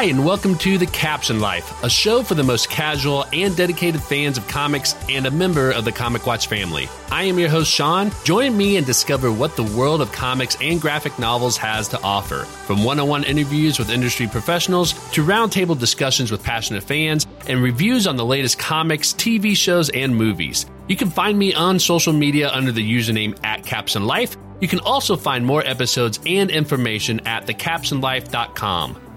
[0.00, 4.02] Hi, and welcome to The Caption Life, a show for the most casual and dedicated
[4.02, 6.88] fans of comics and a member of the Comic Watch family.
[7.10, 8.10] I am your host, Sean.
[8.24, 12.46] Join me and discover what the world of comics and graphic novels has to offer.
[12.66, 17.62] From one on one interviews with industry professionals to roundtable discussions with passionate fans and
[17.62, 20.64] reviews on the latest comics, TV shows, and movies.
[20.88, 24.34] You can find me on social media under the username at Caption Life.
[24.62, 29.09] You can also find more episodes and information at thecaptionlife.com.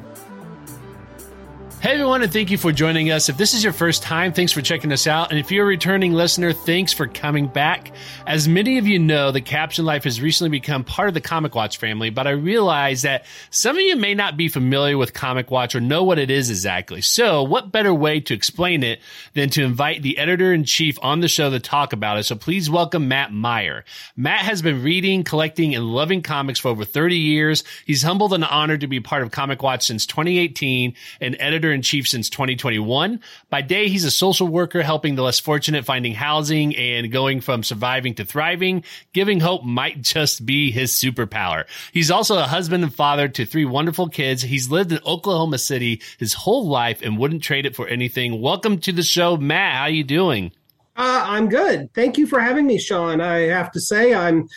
[1.84, 3.28] Hey everyone, and thank you for joining us.
[3.28, 5.32] If this is your first time, thanks for checking us out.
[5.32, 7.92] And if you're a returning listener, thanks for coming back.
[8.26, 11.56] As many of you know, the Caption Life has recently become part of the Comic
[11.56, 15.52] Watch family, but I realize that some of you may not be familiar with Comic
[15.52, 17.02] Watch or know what it is exactly.
[17.02, 19.02] So, what better way to explain it
[19.34, 22.24] than to invite the editor in chief on the show to talk about it?
[22.24, 23.84] So, please welcome Matt Meyer.
[24.16, 27.66] Matt has been reading, collecting, and loving comics for over 30 years.
[27.86, 31.82] He's humbled and honored to be part of Comic Watch since 2018 and editor in
[31.82, 33.20] chief since 2021.
[33.50, 37.64] By day, he's a social worker helping the less fortunate finding housing and going from
[37.64, 38.84] surviving to thriving.
[39.14, 41.66] Giving hope might just be his superpower.
[41.92, 44.42] He's also a husband and father to three wonderful kids.
[44.42, 48.42] He's lived in Oklahoma City his whole life and wouldn't trade it for anything.
[48.42, 49.76] Welcome to the show, Matt.
[49.76, 50.52] How are you doing?
[50.96, 51.94] Uh, I'm good.
[51.94, 53.20] Thank you for having me, Sean.
[53.20, 54.48] I have to say, I'm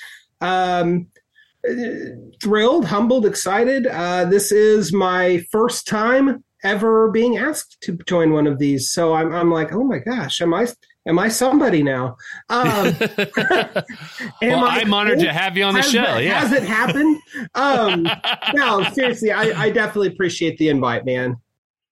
[0.40, 1.06] um,
[2.42, 3.86] thrilled, humbled, excited.
[3.86, 8.90] Uh, this is my first time ever being asked to join one of these.
[8.90, 10.66] So I'm, I'm like, oh my gosh, am I
[11.06, 12.16] am I somebody now?
[12.48, 12.96] Um,
[14.42, 16.18] well, I, am honored to have you on the has, show.
[16.18, 16.40] Yeah.
[16.40, 17.20] Has it happened?
[17.54, 18.08] Um,
[18.54, 21.36] no, seriously, I, I definitely appreciate the invite, man.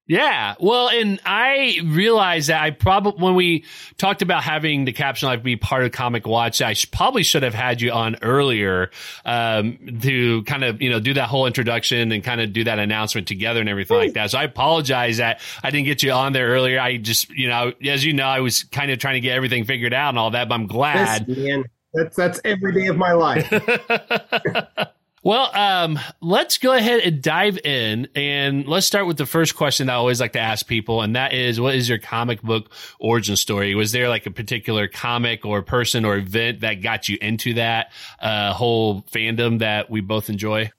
[0.07, 0.55] Yeah.
[0.61, 3.65] Well, and I realized that I probably, when we
[3.97, 7.43] talked about having the caption life be part of Comic Watch, I sh- probably should
[7.43, 8.91] have had you on earlier,
[9.25, 12.79] um, to kind of, you know, do that whole introduction and kind of do that
[12.79, 14.31] announcement together and everything like that.
[14.31, 16.79] So I apologize that I didn't get you on there earlier.
[16.79, 19.65] I just, you know, as you know, I was kind of trying to get everything
[19.65, 21.27] figured out and all that, but I'm glad.
[21.29, 21.65] Yes, man.
[21.95, 23.51] That's, that's every day of my life.
[25.25, 29.89] Well, um, let's go ahead and dive in, and let's start with the first question
[29.89, 32.71] I always like to ask people, and that is, what is your comic book
[33.01, 33.75] origin story?
[33.75, 37.91] Was there like a particular comic or person or event that got you into that
[38.21, 40.71] uh, whole fandom that we both enjoy?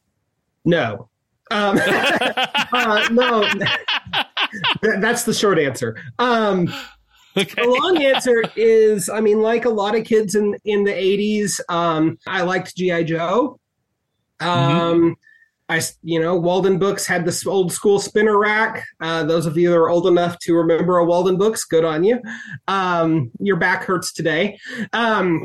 [0.64, 1.10] No,
[1.50, 1.80] um,
[2.72, 3.50] uh, no,
[4.82, 5.98] that's the short answer.
[6.20, 6.72] Um,
[7.38, 7.64] okay.
[7.64, 11.60] The long answer is, I mean, like a lot of kids in in the '80s,
[11.68, 13.60] um, I liked GI Joe.
[14.42, 14.50] Mm-hmm.
[14.50, 15.12] Um, mm-hmm.
[15.68, 18.86] I, you know, Waldenbooks had this old school spinner rack.
[19.02, 22.22] Uh, those of you that are old enough to remember a Waldenbooks, good on you.
[22.68, 24.60] Um, your back hurts today.
[24.94, 25.44] Um,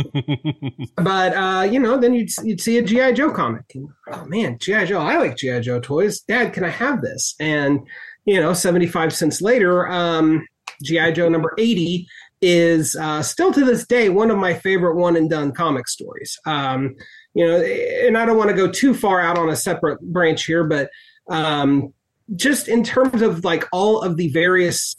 [0.96, 3.12] but, uh, you know, then you'd, you'd see a G.I.
[3.12, 3.64] Joe comic.
[3.74, 4.84] And, oh, man, G.I.
[4.84, 5.60] Joe, I like G.I.
[5.60, 6.20] Joe toys.
[6.20, 7.34] Dad, can I have this?
[7.40, 7.80] And,
[8.26, 10.46] you know, 75 cents later, um,
[10.82, 11.12] G.I.
[11.12, 12.06] Joe number 80
[12.42, 16.38] is uh, still to this day one of my favorite one and done comic stories.
[16.46, 16.96] Um,
[17.34, 20.46] you know, and I don't want to go too far out on a separate branch
[20.46, 20.90] here, but
[21.28, 21.92] um,
[22.34, 24.94] just in terms of like all of the various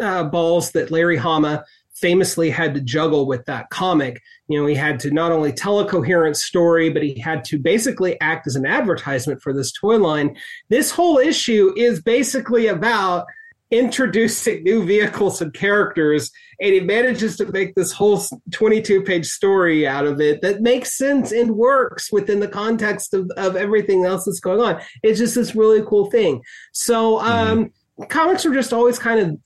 [0.00, 1.64] uh, balls that Larry Hama
[1.94, 4.20] famously had to juggle with that comic.
[4.48, 7.58] You know, he had to not only tell a coherent story, but he had to
[7.58, 10.36] basically act as an advertisement for this toy line.
[10.68, 13.26] This whole issue is basically about
[13.72, 19.86] introducing new vehicles and characters and he manages to make this whole 22 page story
[19.86, 24.26] out of it that makes sense and works within the context of, of everything else
[24.26, 28.04] that's going on it's just this really cool thing so um, mm-hmm.
[28.04, 29.38] comics are just always kind of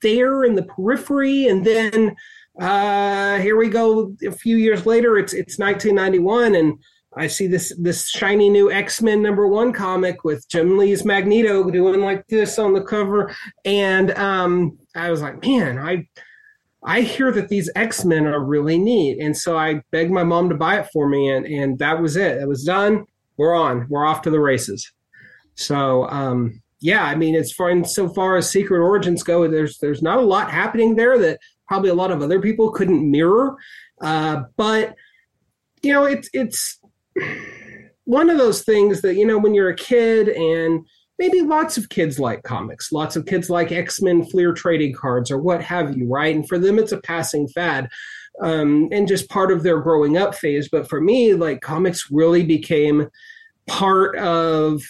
[0.00, 2.14] there in the periphery and then
[2.60, 6.78] uh, here we go a few years later it's it's 1991 and
[7.16, 11.70] I see this this shiny new X Men number one comic with Jim Lee's Magneto
[11.70, 16.08] doing like this on the cover, and um, I was like, man, I
[16.82, 20.48] I hear that these X Men are really neat, and so I begged my mom
[20.48, 22.38] to buy it for me, and and that was it.
[22.38, 23.04] It was done.
[23.36, 23.86] We're on.
[23.88, 24.90] We're off to the races.
[25.54, 30.02] So um, yeah, I mean, as far so far as Secret Origins go, there's there's
[30.02, 33.56] not a lot happening there that probably a lot of other people couldn't mirror,
[34.00, 34.94] uh, but
[35.82, 36.78] you know, it's it's
[38.04, 40.84] one of those things that you know when you're a kid and
[41.18, 45.38] maybe lots of kids like comics lots of kids like x-men fleer trading cards or
[45.38, 47.88] what have you right and for them it's a passing fad
[48.40, 52.44] um, and just part of their growing up phase but for me like comics really
[52.44, 53.08] became
[53.66, 54.82] part of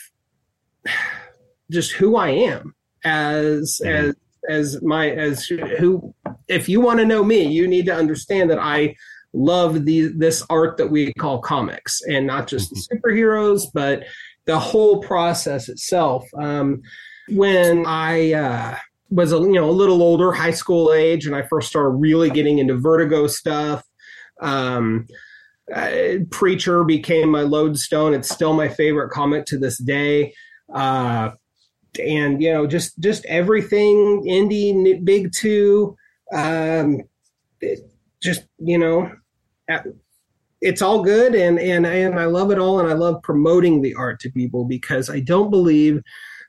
[1.71, 2.75] just who i am
[3.05, 4.09] as mm-hmm.
[4.09, 4.15] as
[4.49, 6.15] as my as who
[6.49, 8.95] if you want to know me you need to understand that i
[9.33, 13.09] love the this art that we call comics and not just the mm-hmm.
[13.09, 14.05] superheroes but
[14.45, 16.83] the whole process itself um,
[17.29, 18.77] when I uh,
[19.11, 22.31] was a you know a little older, high school age, and I first started really
[22.31, 23.85] getting into Vertigo stuff.
[24.41, 25.07] Um,
[25.73, 25.91] uh,
[26.31, 28.15] Preacher became my lodestone.
[28.15, 30.35] It's still my favorite comic to this day.
[30.73, 31.31] Uh,
[32.03, 35.97] and you know, just just everything indie, big two.
[36.33, 37.03] Um,
[37.61, 37.81] it,
[38.23, 39.13] just you know,
[40.61, 43.95] it's all good, and and and I love it all, and I love promoting the
[43.95, 46.03] art to people because I don't believe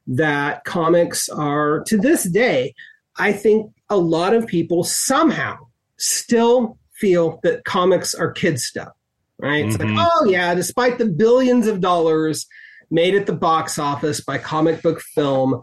[0.06, 2.74] that comics are to this day.
[3.18, 5.58] I think a lot of people somehow
[5.98, 8.94] still feel that comics are kid stuff
[9.44, 9.66] right?
[9.66, 9.96] It's mm-hmm.
[9.96, 12.48] like, oh yeah, despite the billions of dollars
[12.90, 15.62] made at the box office by comic book film,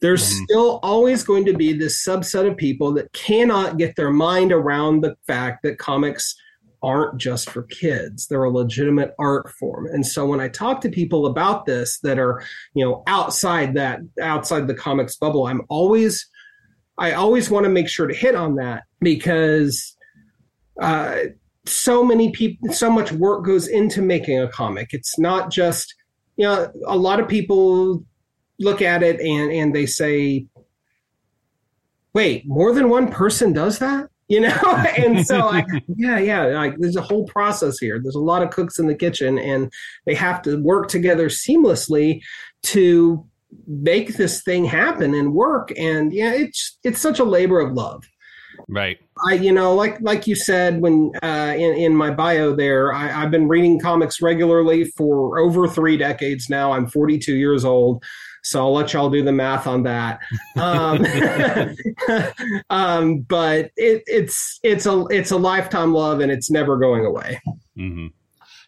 [0.00, 0.44] there's mm-hmm.
[0.44, 5.00] still always going to be this subset of people that cannot get their mind around
[5.00, 6.34] the fact that comics
[6.82, 8.26] aren't just for kids.
[8.26, 9.86] They're a legitimate art form.
[9.86, 12.42] And so when I talk to people about this that are,
[12.74, 16.28] you know, outside that outside the comics bubble, I'm always
[16.98, 19.96] I always want to make sure to hit on that because
[20.80, 21.16] uh,
[21.66, 24.90] so many people, so much work goes into making a comic.
[24.92, 25.94] It's not just,
[26.36, 28.04] you know, a lot of people
[28.58, 30.46] look at it and and they say,
[32.14, 35.62] "Wait, more than one person does that?" You know, and so I,
[35.94, 38.00] yeah, yeah, like there's a whole process here.
[38.02, 39.70] There's a lot of cooks in the kitchen, and
[40.06, 42.22] they have to work together seamlessly
[42.62, 43.26] to
[43.66, 45.70] make this thing happen and work.
[45.76, 48.04] And yeah, it's it's such a labor of love.
[48.70, 48.98] Right.
[49.28, 53.08] I, you know, like like you said when uh, in in my bio there, I,
[53.08, 56.72] have been reading comics regularly for over three decades now.
[56.72, 58.02] I'm 42 years old,
[58.42, 60.20] so I'll let y'all do the math on that.
[60.56, 61.06] Um,
[62.70, 67.40] um, but it, it's it's a it's a lifetime love, and it's never going away.
[67.78, 68.08] Mm-hmm.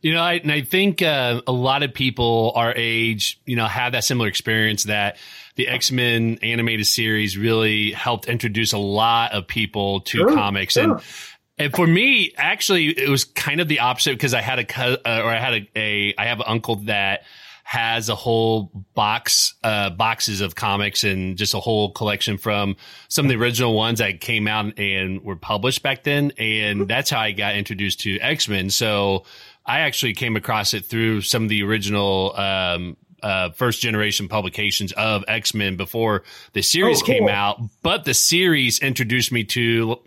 [0.01, 3.67] You know, I, and I think uh, a lot of people our age, you know,
[3.67, 5.17] have that similar experience that
[5.57, 10.75] the X Men animated series really helped introduce a lot of people to sure, comics
[10.75, 10.95] sure.
[10.95, 11.03] and.
[11.57, 15.23] And for me, actually, it was kind of the opposite because I had a uh,
[15.23, 17.23] or I had a, a I have an uncle that
[17.65, 22.77] has a whole box uh, boxes of comics and just a whole collection from
[23.09, 27.09] some of the original ones that came out and were published back then, and that's
[27.09, 28.69] how I got introduced to X Men.
[28.69, 29.25] So
[29.65, 34.93] I actually came across it through some of the original um, uh, first generation publications
[34.93, 36.23] of X Men before
[36.53, 37.15] the series oh, cool.
[37.15, 37.61] came out.
[37.83, 40.01] But the series introduced me to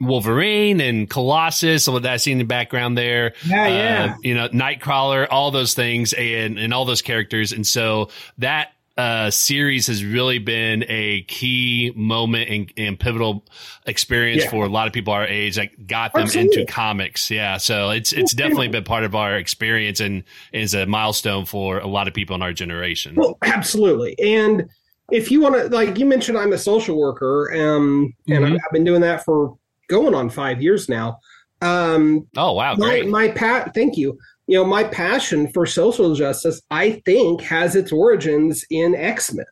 [0.00, 3.34] Wolverine and Colossus, all of that scene in the background there.
[3.46, 4.14] Yeah, yeah.
[4.14, 7.52] Uh, you know, Nightcrawler, all those things and, and all those characters.
[7.52, 13.44] And so that uh, series has really been a key moment and, and pivotal
[13.86, 14.50] experience yeah.
[14.50, 16.60] for a lot of people our age that got them Absolutely.
[16.60, 17.30] into comics.
[17.30, 17.56] Yeah.
[17.56, 21.86] So it's, it's definitely been part of our experience and is a milestone for a
[21.86, 23.14] lot of people in our generation.
[23.14, 24.18] Well, absolutely.
[24.18, 24.68] And
[25.10, 28.54] if you want to, like you mentioned, I'm a social worker, um, and mm-hmm.
[28.54, 29.56] I've been doing that for
[29.92, 31.18] going on five years now.
[31.60, 32.74] Um, oh, wow.
[32.74, 33.08] My, great.
[33.08, 37.92] my pat, thank you you know, my passion for social justice, I think, has its
[37.92, 39.46] origins in X Men.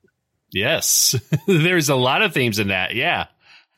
[0.53, 1.15] Yes,
[1.47, 2.95] there's a lot of themes in that.
[2.95, 3.27] Yeah.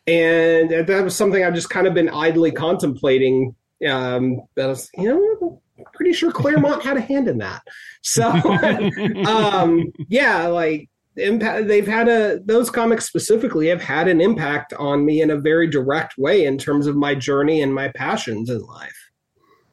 [0.07, 3.55] And that was something I've just kind of been idly contemplating.
[3.87, 5.63] Um, I was, you know,
[5.95, 7.63] pretty sure Claremont had a hand in that.
[8.01, 8.29] So,
[9.27, 15.05] um, yeah, like impact, they've had a, those comics specifically have had an impact on
[15.05, 18.63] me in a very direct way in terms of my journey and my passions in
[18.63, 19.11] life.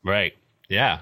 [0.03, 0.33] Right.
[0.69, 1.01] Yeah.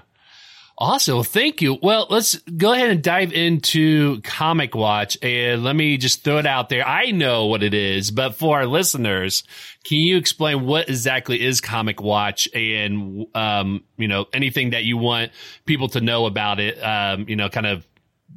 [0.80, 1.24] Awesome.
[1.24, 1.76] Thank you.
[1.82, 5.18] Well, let's go ahead and dive into Comic Watch.
[5.22, 6.86] And let me just throw it out there.
[6.86, 9.42] I know what it is, but for our listeners,
[9.82, 14.98] can you explain what exactly is Comic Watch and, um, you know, anything that you
[14.98, 15.32] want
[15.66, 17.84] people to know about it, um, you know, kind of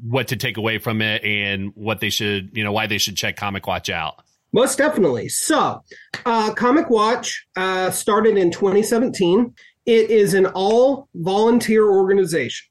[0.03, 3.15] what to take away from it and what they should, you know, why they should
[3.15, 4.24] check Comic Watch out?
[4.53, 5.29] Most definitely.
[5.29, 5.81] So,
[6.25, 9.53] uh, Comic Watch uh, started in 2017.
[9.86, 12.67] It is an all volunteer organization.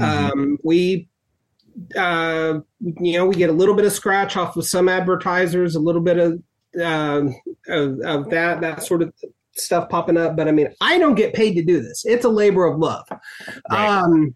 [0.00, 0.32] Mm-hmm.
[0.32, 1.08] Um, we,
[1.96, 5.80] uh, you know, we get a little bit of scratch off of some advertisers, a
[5.80, 6.42] little bit of,
[6.80, 7.30] uh,
[7.68, 9.14] of, of that that sort of
[9.56, 10.36] stuff popping up.
[10.36, 12.04] But I mean, I don't get paid to do this.
[12.04, 13.06] It's a labor of love.
[13.70, 13.88] Right.
[13.88, 14.34] Um,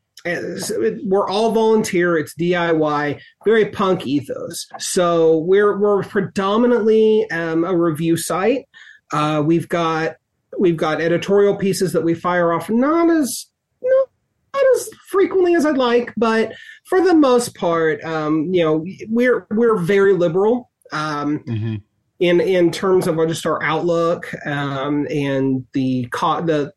[1.04, 2.16] we're all volunteer.
[2.16, 4.66] It's DIY, very punk ethos.
[4.78, 8.68] So we're we're predominantly um, a review site.
[9.12, 10.16] Uh, we've got
[10.58, 13.46] We've got editorial pieces that we fire off not as
[13.82, 16.52] not as frequently as I'd like, but
[16.84, 21.76] for the most part, um, you know, we're we're very liberal um, mm-hmm.
[22.20, 26.72] in in terms of just our outlook um, and the co- the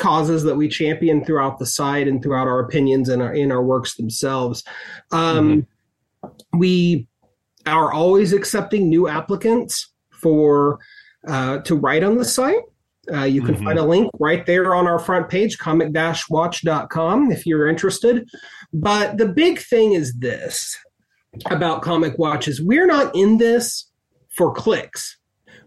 [0.00, 3.62] causes that we champion throughout the site and throughout our opinions and our in our
[3.62, 4.64] works themselves.
[5.12, 5.66] Um,
[6.24, 6.58] mm-hmm.
[6.58, 7.06] We
[7.66, 10.80] are always accepting new applicants for
[11.28, 12.62] uh, to write on the site.
[13.12, 13.64] Uh, you can mm-hmm.
[13.64, 18.28] find a link right there on our front page, comic-watch.com, if you're interested.
[18.72, 20.76] But the big thing is this
[21.50, 23.90] about Comic Watch is we're not in this
[24.36, 25.18] for clicks.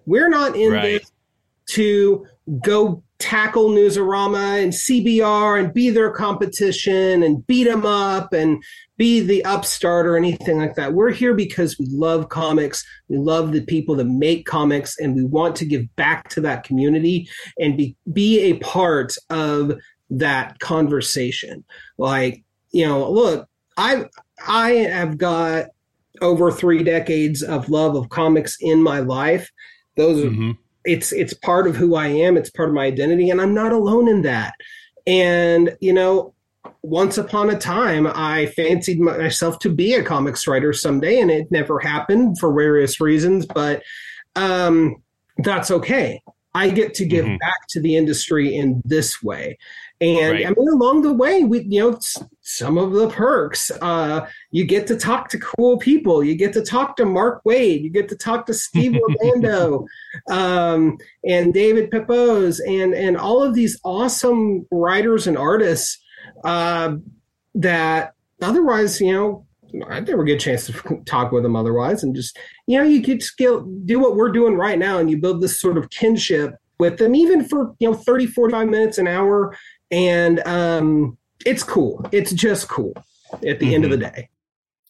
[0.05, 0.83] We're not in right.
[0.83, 1.11] this
[1.71, 2.25] to
[2.61, 8.61] go tackle Newsarama and CBR and be their competition and beat them up and
[8.97, 10.93] be the upstart or anything like that.
[10.93, 12.85] We're here because we love comics.
[13.07, 16.65] We love the people that make comics and we want to give back to that
[16.65, 19.71] community and be, be a part of
[20.09, 21.63] that conversation.
[21.97, 24.05] Like, you know, look, I
[24.45, 25.67] I have got
[26.21, 29.49] over three decades of love of comics in my life.
[29.95, 30.51] Those are mm-hmm
[30.85, 32.37] it's it's part of who I am.
[32.37, 34.55] It's part of my identity, and I'm not alone in that.
[35.05, 36.33] And you know,
[36.81, 41.51] once upon a time, I fancied myself to be a comics writer someday, and it
[41.51, 43.45] never happened for various reasons.
[43.45, 43.83] But
[44.35, 44.95] um,
[45.37, 46.21] that's okay.
[46.55, 47.37] I get to give mm-hmm.
[47.37, 49.57] back to the industry in this way.
[49.99, 50.45] And right.
[50.45, 51.99] I mean, along the way, we, you know,
[52.43, 56.23] some of the perks, uh, you get to talk to cool people.
[56.23, 57.81] You get to talk to Mark Waid.
[57.81, 59.85] You get to talk to Steve Orlando,
[60.29, 65.99] um, and David Pepose and, and all of these awesome writers and artists,
[66.43, 66.95] uh,
[67.55, 69.45] that otherwise, you know,
[69.89, 72.03] I'd never get a chance to talk with them otherwise.
[72.03, 75.17] And just, you know, you could skill, do what we're doing right now and you
[75.17, 79.07] build this sort of kinship with them, even for, you know, 30, 45 minutes, an
[79.07, 79.55] hour
[79.91, 82.05] and um, it's cool.
[82.11, 82.93] It's just cool
[83.33, 83.73] at the mm-hmm.
[83.73, 84.15] end of the mm-hmm.
[84.15, 84.29] day.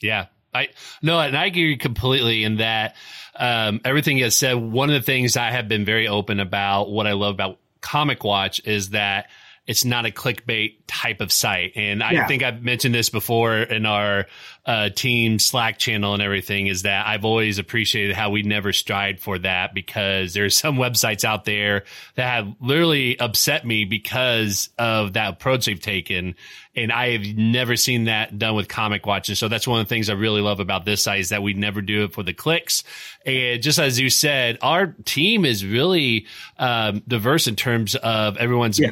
[0.01, 0.69] Yeah, I
[1.01, 2.95] no, and I agree completely in that
[3.35, 4.55] um, everything you said.
[4.55, 8.23] One of the things I have been very open about, what I love about Comic
[8.23, 9.29] Watch, is that
[9.65, 11.73] it's not a clickbait type of site.
[11.75, 12.27] And I yeah.
[12.27, 14.25] think I've mentioned this before in our
[14.65, 19.19] uh, team Slack channel and everything is that I've always appreciated how we never strive
[19.19, 21.83] for that because there's some websites out there
[22.15, 26.35] that have literally upset me because of that approach they've taken.
[26.75, 29.29] And I have never seen that done with Comic Watch.
[29.29, 31.43] And so that's one of the things I really love about this site is that
[31.43, 32.83] we never do it for the clicks.
[33.25, 36.25] And just as you said, our team is really
[36.57, 38.89] um, diverse in terms of everyone's yes.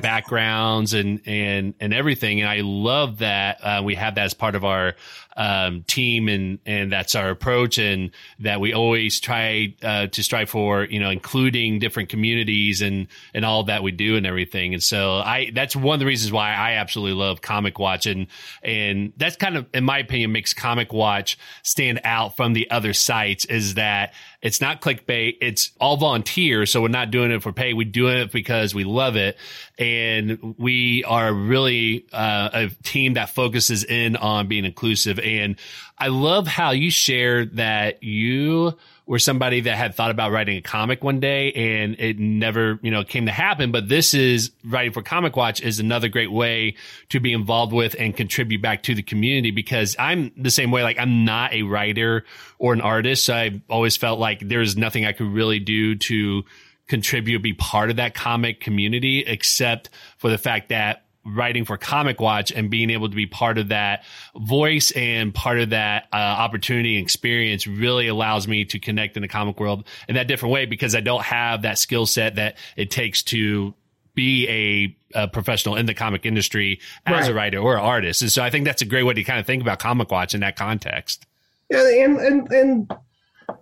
[0.61, 2.41] Backgrounds and, and, and everything.
[2.41, 4.95] And I love that uh, we have that as part of our
[5.37, 10.49] um, team and and that's our approach and that we always try uh, to strive
[10.49, 14.83] for you know including different communities and and all that we do and everything and
[14.83, 18.27] so I that's one of the reasons why I absolutely love Comic Watch and
[18.61, 22.93] and that's kind of in my opinion makes Comic Watch stand out from the other
[22.93, 25.37] sites is that it's not clickbait.
[25.39, 26.65] It's all volunteer.
[26.65, 27.73] So we're not doing it for pay.
[27.73, 29.37] We're doing it because we love it.
[29.77, 35.19] And we are really uh, a team that focuses in on being inclusive.
[35.21, 35.55] And
[35.97, 40.61] I love how you shared that you were somebody that had thought about writing a
[40.61, 43.71] comic one day and it never, you know, came to happen.
[43.71, 46.75] But this is writing for Comic Watch is another great way
[47.09, 50.83] to be involved with and contribute back to the community because I'm the same way.
[50.83, 52.25] Like I'm not a writer
[52.57, 53.25] or an artist.
[53.25, 56.43] So I've always felt like there's nothing I could really do to
[56.87, 62.19] contribute, be part of that comic community, except for the fact that writing for Comic
[62.19, 64.03] Watch and being able to be part of that
[64.35, 69.21] voice and part of that uh, opportunity and experience really allows me to connect in
[69.21, 72.57] the comic world in that different way because I don't have that skill set that
[72.75, 73.73] it takes to
[74.13, 77.31] be a, a, professional in the comic industry as right.
[77.31, 78.21] a writer or an artist.
[78.21, 80.33] And so I think that's a great way to kind of think about Comic Watch
[80.33, 81.25] in that context.
[81.69, 82.93] Yeah, and and and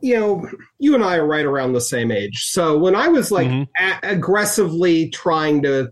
[0.01, 0.49] you know,
[0.79, 2.45] you and I are right around the same age.
[2.45, 3.63] So when I was like mm-hmm.
[3.83, 5.91] a- aggressively trying to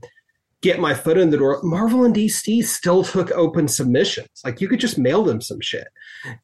[0.62, 4.42] get my foot in the door, Marvel and DC still took open submissions.
[4.44, 5.88] Like you could just mail them some shit.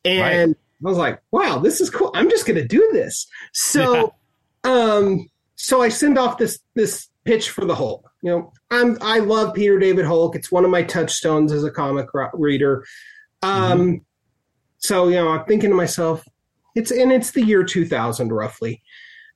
[0.05, 0.57] And right.
[0.85, 2.11] I was like, wow, this is cool.
[2.13, 3.27] I'm just gonna do this.
[3.53, 4.13] So
[4.65, 4.71] yeah.
[4.71, 8.09] um so I send off this this pitch for the Hulk.
[8.21, 10.35] You know, I'm I love Peter David Hulk.
[10.35, 12.85] It's one of my touchstones as a comic reader.
[13.41, 13.95] Um mm-hmm.
[14.77, 16.23] so you know, I'm thinking to myself,
[16.75, 18.81] it's and it's the year 2000 roughly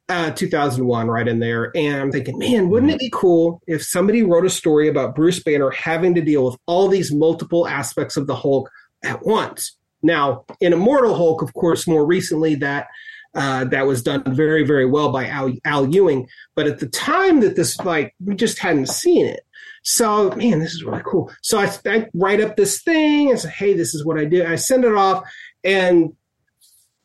[0.10, 1.72] uh, 2001 right in there.
[1.76, 5.42] And i'm thinking man wouldn't it be cool if somebody wrote a story about bruce
[5.42, 8.70] banner having to deal with all these multiple aspects of the hulk
[9.04, 9.78] at once?
[10.02, 12.88] Now in immortal hulk of course more recently that
[13.36, 16.28] uh, that was done very very well by al, al ewing.
[16.56, 19.42] But at the time that this like we just hadn't seen it.
[19.84, 21.32] So man this is really cool.
[21.42, 24.46] So I, I write up this thing and say hey this is what i do.
[24.46, 25.24] I send it off.
[25.64, 26.14] And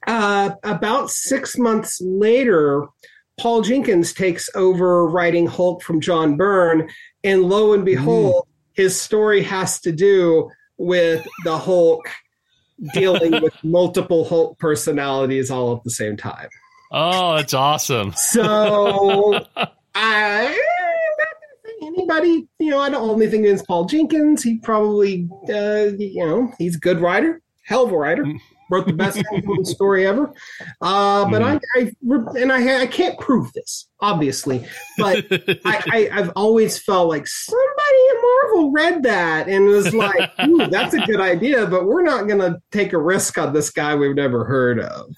[0.07, 2.87] uh, about six months later,
[3.39, 6.89] Paul Jenkins takes over writing Hulk from John Byrne,
[7.25, 8.49] and lo and behold, mm.
[8.75, 12.09] his story has to do with the Hulk
[12.95, 16.49] dealing with multiple Hulk personalities all at the same time.
[16.91, 18.13] Oh, that's awesome.
[18.13, 19.45] So
[19.95, 20.59] I
[21.83, 24.43] anybody, you know, I don't only think it's Paul Jenkins.
[24.43, 28.25] He probably, uh, you know, he's a good writer, hell of a writer.
[28.73, 29.23] Wrote the best
[29.71, 30.33] story ever.
[30.81, 31.61] Uh, but mm.
[31.77, 34.65] I, I, and I, I can't prove this, obviously,
[34.97, 35.27] but
[35.67, 40.31] I, I, have always felt like somebody in Marvel read that and was like,
[40.71, 43.95] "That's a good idea," but we're not going to take a risk on this guy
[43.95, 45.15] we've never heard of.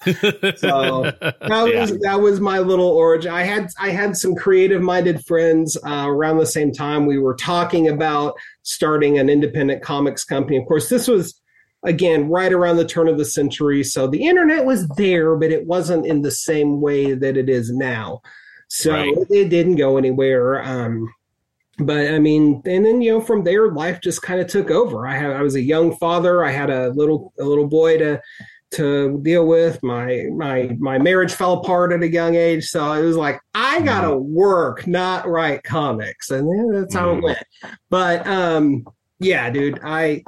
[0.59, 1.97] So that was yeah.
[2.01, 3.31] that was my little origin.
[3.31, 7.07] I had I had some creative minded friends uh, around the same time.
[7.07, 10.57] We were talking about starting an independent comics company.
[10.57, 11.41] Of course, this was
[11.85, 13.85] again right around the turn of the century.
[13.85, 17.71] So the internet was there but it wasn't in the same way that it is
[17.71, 18.21] now.
[18.69, 19.15] So right.
[19.31, 21.13] it didn't go anywhere um,
[21.79, 25.07] but i mean and then you know from there life just kind of took over.
[25.07, 26.45] I had i was a young father.
[26.45, 28.21] I had a little a little boy to
[28.73, 29.83] to deal with.
[29.83, 32.67] My my my marriage fell apart at a young age.
[32.67, 34.35] So it was like i gotta mm-hmm.
[34.35, 36.31] work not write comics.
[36.31, 37.25] And that's how it mm-hmm.
[37.25, 37.43] went.
[37.91, 38.85] But um
[39.21, 40.23] yeah dude i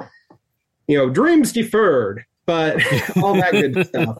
[0.87, 2.81] you know, dreams deferred, but
[3.23, 4.17] all that good stuff.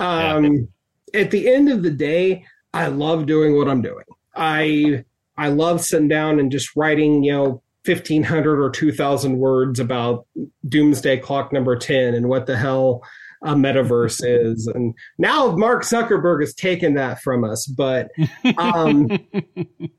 [0.00, 0.68] Um,
[1.12, 1.20] yeah.
[1.20, 4.04] At the end of the day, I love doing what I'm doing.
[4.34, 5.04] I
[5.36, 10.26] I love sitting down and just writing, you know, 1500 or 2000 words about
[10.68, 13.02] doomsday clock number 10 and what the hell
[13.42, 18.08] a metaverse is and now mark zuckerberg has taken that from us but
[18.56, 19.10] um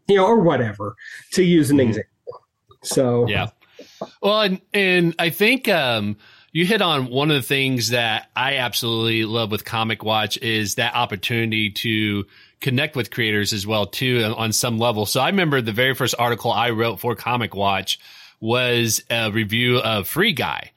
[0.07, 0.95] you know or whatever
[1.31, 1.89] to use an mm-hmm.
[1.89, 2.11] example
[2.81, 3.47] so yeah
[4.21, 6.17] well, and, and I think um,
[6.51, 10.75] you hit on one of the things that I absolutely love with Comic Watch is
[10.75, 12.25] that opportunity to
[12.61, 15.05] connect with creators as well too on some level.
[15.05, 17.99] So I remember the very first article I wrote for Comic Watch
[18.39, 20.71] was a review of Free Guy.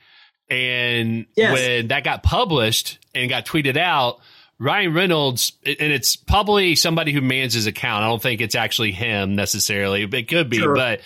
[0.50, 1.52] And yes.
[1.52, 4.20] when that got published and got tweeted out,
[4.59, 8.02] Ryan Reynolds, and it's probably somebody who mans his account.
[8.02, 10.07] I don't think it's actually him necessarily.
[10.07, 10.74] but It could be, sure.
[10.74, 11.00] but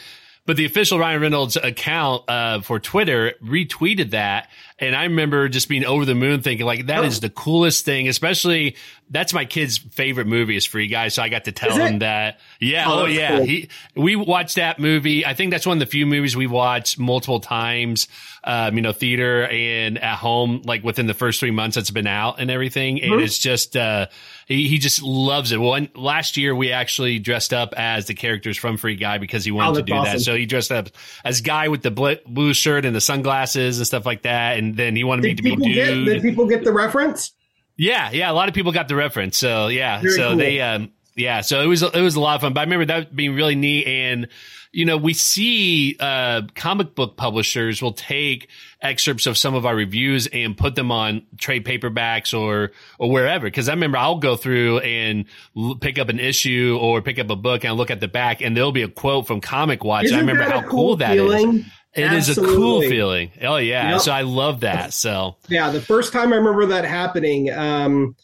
[0.45, 5.69] but the official Ryan Reynolds account uh, for Twitter retweeted that, and I remember just
[5.69, 7.07] being over the moon, thinking like that oh.
[7.07, 8.09] is the coolest thing.
[8.09, 8.77] Especially
[9.13, 12.41] that's my kid's favorite movie is Free Guy, so I got to tell him that.
[12.61, 13.47] Yeah, oh, oh yeah, cool.
[13.47, 15.27] he we watched that movie.
[15.27, 18.09] I think that's one of the few movies we watched multiple times.
[18.45, 22.09] Um, you know, theater and at home, like within the first three months it's been
[22.09, 23.13] out and everything, mm-hmm.
[23.13, 23.77] and it's just.
[23.77, 24.07] Uh,
[24.47, 25.59] he, he just loves it.
[25.59, 29.51] Well, last year we actually dressed up as the characters from Free Guy because he
[29.51, 30.13] wanted oh, to do awesome.
[30.15, 30.21] that.
[30.21, 30.89] So he dressed up
[31.25, 31.91] as guy with the
[32.27, 34.59] blue shirt and the sunglasses and stuff like that.
[34.59, 36.07] And then he wanted did me to be dude.
[36.07, 37.33] Get, did people get the reference?
[37.77, 38.31] Yeah, yeah.
[38.31, 39.37] A lot of people got the reference.
[39.39, 40.39] So yeah, Very so cool.
[40.39, 41.41] they, um, yeah.
[41.41, 42.53] So it was it was a lot of fun.
[42.53, 44.29] But I remember that being really neat and
[44.73, 48.49] you know, we see uh, comic book publishers will take
[48.81, 53.47] excerpts of some of our reviews and put them on trade paperbacks or or wherever.
[53.47, 57.29] Because I remember I'll go through and l- pick up an issue or pick up
[57.29, 59.85] a book and I'll look at the back and there'll be a quote from Comic
[59.85, 60.11] Watch.
[60.11, 61.65] I remember how cool, cool that is.
[61.95, 62.51] It Absolutely.
[62.51, 63.31] is a cool feeling.
[63.43, 63.93] Oh yeah.
[63.93, 64.01] Yep.
[64.01, 64.95] So I love that.
[64.95, 68.17] So yeah, the first time I remember that happening, um,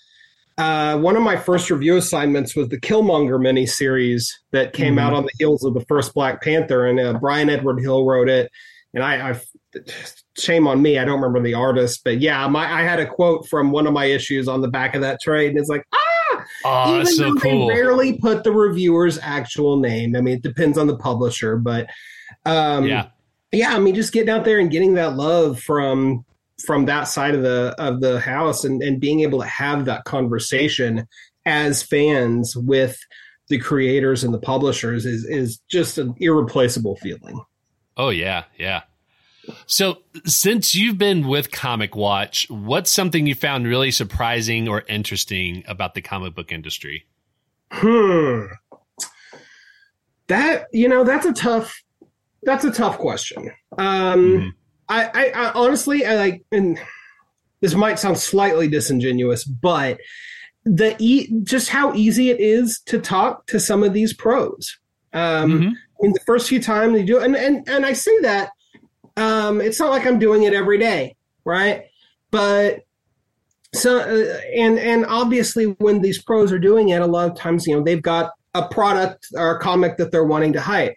[0.56, 4.98] uh, one of my first review assignments was the Killmonger miniseries that came mm-hmm.
[4.98, 8.28] out on the heels of the first Black Panther, and uh, Bryan Edward Hill wrote
[8.28, 8.50] it.
[8.92, 9.40] And I, I,
[10.36, 13.46] shame on me, I don't remember the artist, but yeah, my I had a quote
[13.46, 16.44] from one of my issues on the back of that trade, and it's like, ah,
[16.64, 17.68] oh, even so though cool.
[17.68, 20.16] they rarely put the reviewer's actual name.
[20.16, 21.88] I mean, it depends on the publisher, but
[22.46, 23.08] um, yeah,
[23.52, 23.74] yeah.
[23.74, 26.24] I mean, just getting out there and getting that love from
[26.64, 30.04] from that side of the of the house and, and being able to have that
[30.04, 31.06] conversation
[31.46, 32.98] as fans with
[33.48, 37.40] the creators and the publishers is is just an irreplaceable feeling.
[37.96, 38.82] Oh yeah, yeah.
[39.66, 45.64] So since you've been with Comic Watch, what's something you found really surprising or interesting
[45.66, 47.06] about the comic book industry?
[47.72, 48.46] Hmm.
[50.26, 51.82] That you know, that's a tough
[52.42, 53.50] that's a tough question.
[53.76, 54.48] Um mm-hmm.
[54.88, 56.80] I, I, I honestly, I like, and
[57.60, 59.98] this might sound slightly disingenuous, but
[60.64, 64.78] the e- just how easy it is to talk to some of these pros.
[65.12, 65.72] Um, mm-hmm.
[66.00, 68.50] In the first few times you do, and and and I say that
[69.16, 71.86] um, it's not like I'm doing it every day, right?
[72.30, 72.84] But
[73.74, 77.66] so uh, and and obviously when these pros are doing it, a lot of times
[77.66, 80.94] you know they've got a product or a comic that they're wanting to hype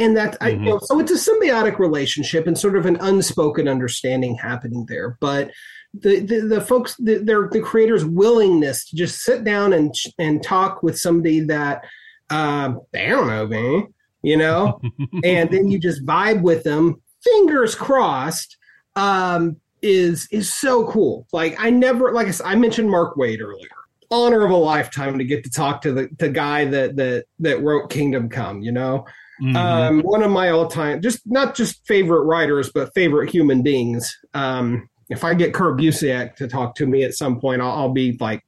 [0.00, 0.44] and that mm-hmm.
[0.44, 0.64] I, you mm-hmm.
[0.66, 5.50] know, so it's a symbiotic relationship and sort of an unspoken understanding happening there but
[5.94, 10.42] the the, the folks the, their the creators willingness to just sit down and and
[10.42, 11.84] talk with somebody that
[12.30, 13.86] uh, they don't know me
[14.22, 14.80] you know
[15.24, 18.56] and then you just vibe with them fingers crossed
[18.96, 21.26] um, is is so cool.
[21.32, 23.68] Like I never, like I, said, I mentioned Mark Waid earlier.
[24.12, 27.62] Honor of a lifetime to get to talk to the, the guy that that that
[27.62, 28.60] wrote Kingdom Come.
[28.60, 29.06] You know,
[29.42, 29.56] mm-hmm.
[29.56, 34.16] um, one of my all time, just not just favorite writers, but favorite human beings.
[34.34, 37.92] Um, if I get Kurt Busiek to talk to me at some point, I'll, I'll
[37.92, 38.42] be like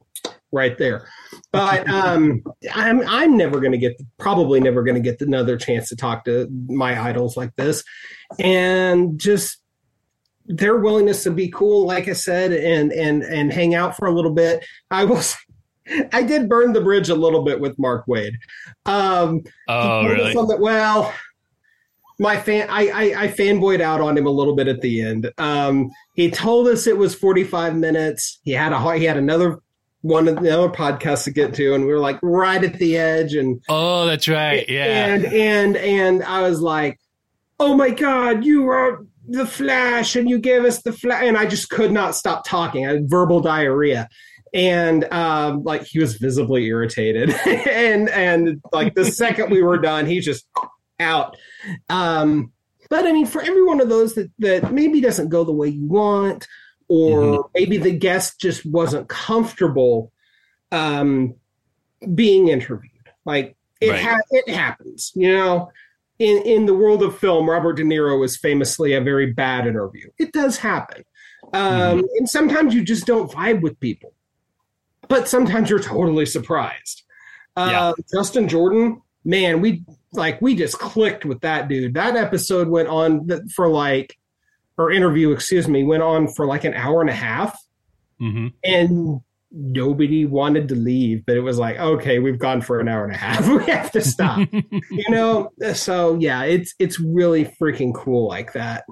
[0.52, 1.08] right there.
[1.50, 5.88] But um, I'm I'm never going to get probably never going to get another chance
[5.88, 7.82] to talk to my idols like this,
[8.38, 9.58] and just
[10.46, 14.14] their willingness to be cool, like I said, and and and hang out for a
[14.14, 14.64] little bit.
[14.90, 15.36] I was.
[16.12, 18.32] I did burn the bridge a little bit with Mark Waid.
[18.86, 20.34] Um, oh, really?
[20.36, 21.12] well,
[22.18, 25.30] my fan, I, I, I fanboyed out on him a little bit at the end.
[25.38, 28.38] Um, he told us it was 45 minutes.
[28.44, 29.60] He had a he had another
[30.02, 32.96] one of the other podcasts to get to, and we were like right at the
[32.96, 33.34] edge.
[33.34, 35.06] And oh, that's right, yeah.
[35.06, 37.00] And and and I was like,
[37.58, 41.46] oh my god, you are the Flash, and you gave us the Flash, and I
[41.46, 42.86] just could not stop talking.
[42.86, 44.08] I had verbal diarrhea,
[44.54, 50.06] and um, like he was visibly irritated, and and like the second we were done,
[50.06, 50.46] he's just
[51.00, 51.36] out.
[51.88, 52.52] Um,
[52.90, 55.68] but I mean, for every one of those that that maybe doesn't go the way
[55.68, 56.46] you want,
[56.88, 57.48] or mm-hmm.
[57.54, 60.12] maybe the guest just wasn't comfortable
[60.70, 61.34] um,
[62.14, 64.02] being interviewed, like it right.
[64.02, 65.70] ha- it happens, you know
[66.22, 70.08] in in the world of film, Robert De Niro was famously a very bad interview.
[70.18, 71.04] It does happen,
[71.52, 72.00] um, mm-hmm.
[72.18, 74.14] and sometimes you just don't vibe with people,
[75.12, 77.02] but sometimes you're totally surprised.
[77.54, 78.04] Uh, yeah.
[78.14, 81.92] Justin Jordan, man, we like we just clicked with that dude.
[81.92, 84.16] That episode went on for like,
[84.78, 87.54] or interview, excuse me, went on for like an hour and a half,
[88.18, 88.48] mm-hmm.
[88.64, 89.20] and
[89.50, 93.14] nobody wanted to leave, but it was like, okay, we've gone for an hour and
[93.14, 93.46] a half.
[93.66, 94.48] we have to stop.
[94.52, 95.50] you know?
[95.74, 98.84] So yeah, it's it's really freaking cool like that.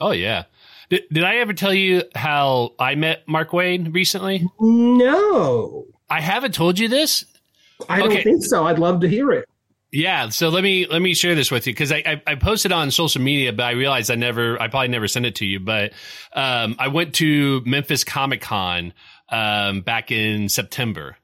[0.00, 0.46] Oh yeah.
[0.88, 4.48] Did, did I ever tell you how I met Mark Waid recently?
[4.60, 5.86] No.
[6.08, 7.24] I haven't told you this?
[7.88, 8.24] I don't okay.
[8.24, 8.66] think so.
[8.66, 9.48] I'd love to hear it.
[9.90, 12.72] Yeah, so let me let me share this with you because I, I, I posted
[12.72, 15.60] on social media, but I realized I never I probably never sent it to you.
[15.60, 15.92] But
[16.34, 18.92] um, I went to Memphis Comic Con
[19.30, 21.16] um, back in September.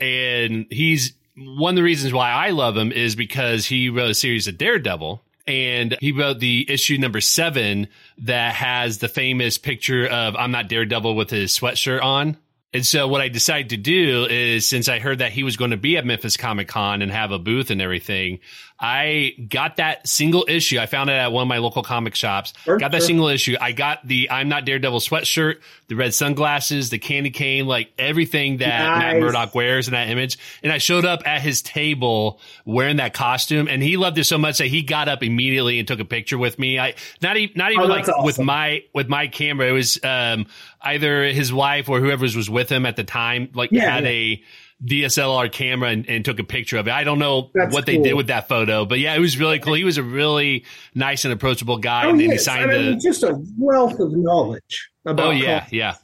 [0.00, 4.14] And he's one of the reasons why I love him is because he wrote a
[4.14, 10.06] series of Daredevil and he wrote the issue number seven that has the famous picture
[10.06, 12.38] of I'm not Daredevil with his sweatshirt on.
[12.72, 15.70] And so what I decided to do is since I heard that he was going
[15.70, 18.40] to be at Memphis Comic Con and have a booth and everything,
[18.78, 20.80] I got that single issue.
[20.80, 22.52] I found it at one of my local comic shops.
[22.64, 23.06] Sure, got that sure.
[23.06, 23.56] single issue.
[23.60, 28.58] I got the I'm Not Daredevil sweatshirt, the red sunglasses, the candy cane, like everything
[28.58, 28.98] that nice.
[29.00, 30.38] Matt Murdock wears in that image.
[30.62, 34.38] And I showed up at his table wearing that costume, and he loved it so
[34.38, 36.78] much that he got up immediately and took a picture with me.
[36.78, 38.24] I not even not even oh, like awesome.
[38.24, 39.68] with my with my camera.
[39.68, 40.46] It was um,
[40.82, 44.10] either his wife or whoever was with him at the time, like yeah, had yeah.
[44.10, 44.42] a
[44.84, 46.90] DSLR camera and, and, took a picture of it.
[46.90, 49.58] I don't know That's what they did with that photo, but yeah, it was really
[49.58, 49.74] cool.
[49.74, 52.96] He was a really nice and approachable guy, oh, and, he signed I mean, the,
[52.96, 55.26] just a wealth of knowledge about.
[55.26, 55.76] Oh yeah, culture.
[55.76, 55.94] yeah.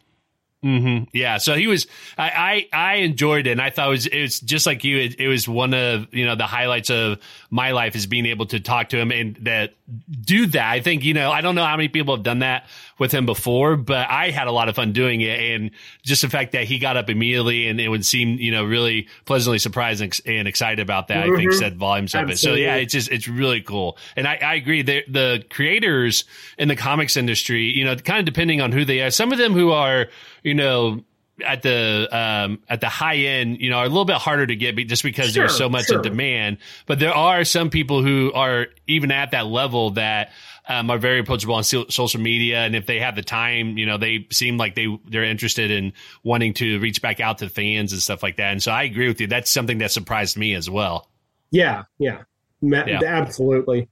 [0.64, 1.04] Mm-hmm.
[1.14, 1.38] Yeah.
[1.38, 1.86] So he was,
[2.18, 3.52] I, I, I, enjoyed it.
[3.52, 6.12] And I thought it was, it was just like you, it, it, was one of,
[6.12, 9.36] you know, the highlights of my life is being able to talk to him and
[9.36, 9.72] that
[10.20, 10.70] do that.
[10.70, 12.66] I think, you know, I don't know how many people have done that
[13.00, 15.40] with him before, but I had a lot of fun doing it.
[15.40, 15.70] And
[16.02, 19.08] just the fact that he got up immediately and it would seem, you know, really
[19.24, 21.32] pleasantly surprised and, and excited about that, mm-hmm.
[21.32, 21.58] I think mm-hmm.
[21.58, 22.32] said volumes Absolutely.
[22.32, 22.38] of it.
[22.38, 23.96] So yeah, it's just, it's really cool.
[24.16, 24.82] And I, I agree.
[24.82, 26.24] The, the creators
[26.58, 29.38] in the comics industry, you know, kind of depending on who they are, some of
[29.38, 30.08] them who are,
[30.42, 31.02] you know,
[31.42, 34.56] at the um, at the high end, you know, are a little bit harder to
[34.56, 35.96] get just because sure, there's so much sure.
[35.96, 36.58] in demand.
[36.84, 40.32] But there are some people who are even at that level that
[40.70, 43.98] um, are very approachable on social media, and if they have the time, you know,
[43.98, 48.00] they seem like they they're interested in wanting to reach back out to fans and
[48.00, 48.52] stuff like that.
[48.52, 49.26] And so I agree with you.
[49.26, 51.08] That's something that surprised me as well.
[51.50, 52.22] Yeah, yeah,
[52.62, 53.00] yeah.
[53.04, 53.88] absolutely.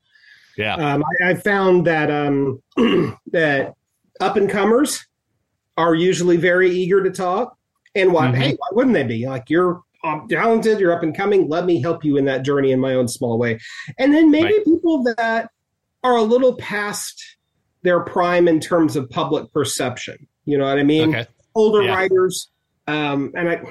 [0.57, 2.63] Yeah, um, I, I, found that um,
[3.33, 3.75] that
[4.21, 5.05] up and comers
[5.77, 7.57] are usually very eager to talk.
[7.97, 8.41] And why, mm-hmm.
[8.41, 9.27] hey, why wouldn't they be?
[9.27, 11.49] Like, you're um, talented, you're up and coming.
[11.49, 13.59] Let me help you in that journey in my own small way.
[13.99, 14.65] And then maybe right.
[14.65, 15.51] people that
[16.03, 17.23] are a little past
[17.83, 20.27] their prime in terms of public perception.
[20.45, 21.15] You know what I mean?
[21.15, 21.27] Okay.
[21.55, 21.95] Older yeah.
[21.95, 22.51] writers,
[22.87, 23.63] um, and I,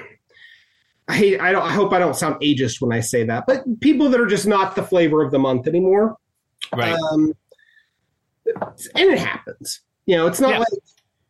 [1.08, 1.40] I hate.
[1.40, 1.64] I don't.
[1.64, 4.46] I hope I don't sound ageist when I say that, but people that are just
[4.46, 6.18] not the flavor of the month anymore.
[6.76, 6.94] Right.
[6.94, 7.34] Um,
[8.96, 9.82] and it happens.
[10.06, 10.60] You know, it's not yeah.
[10.60, 10.68] like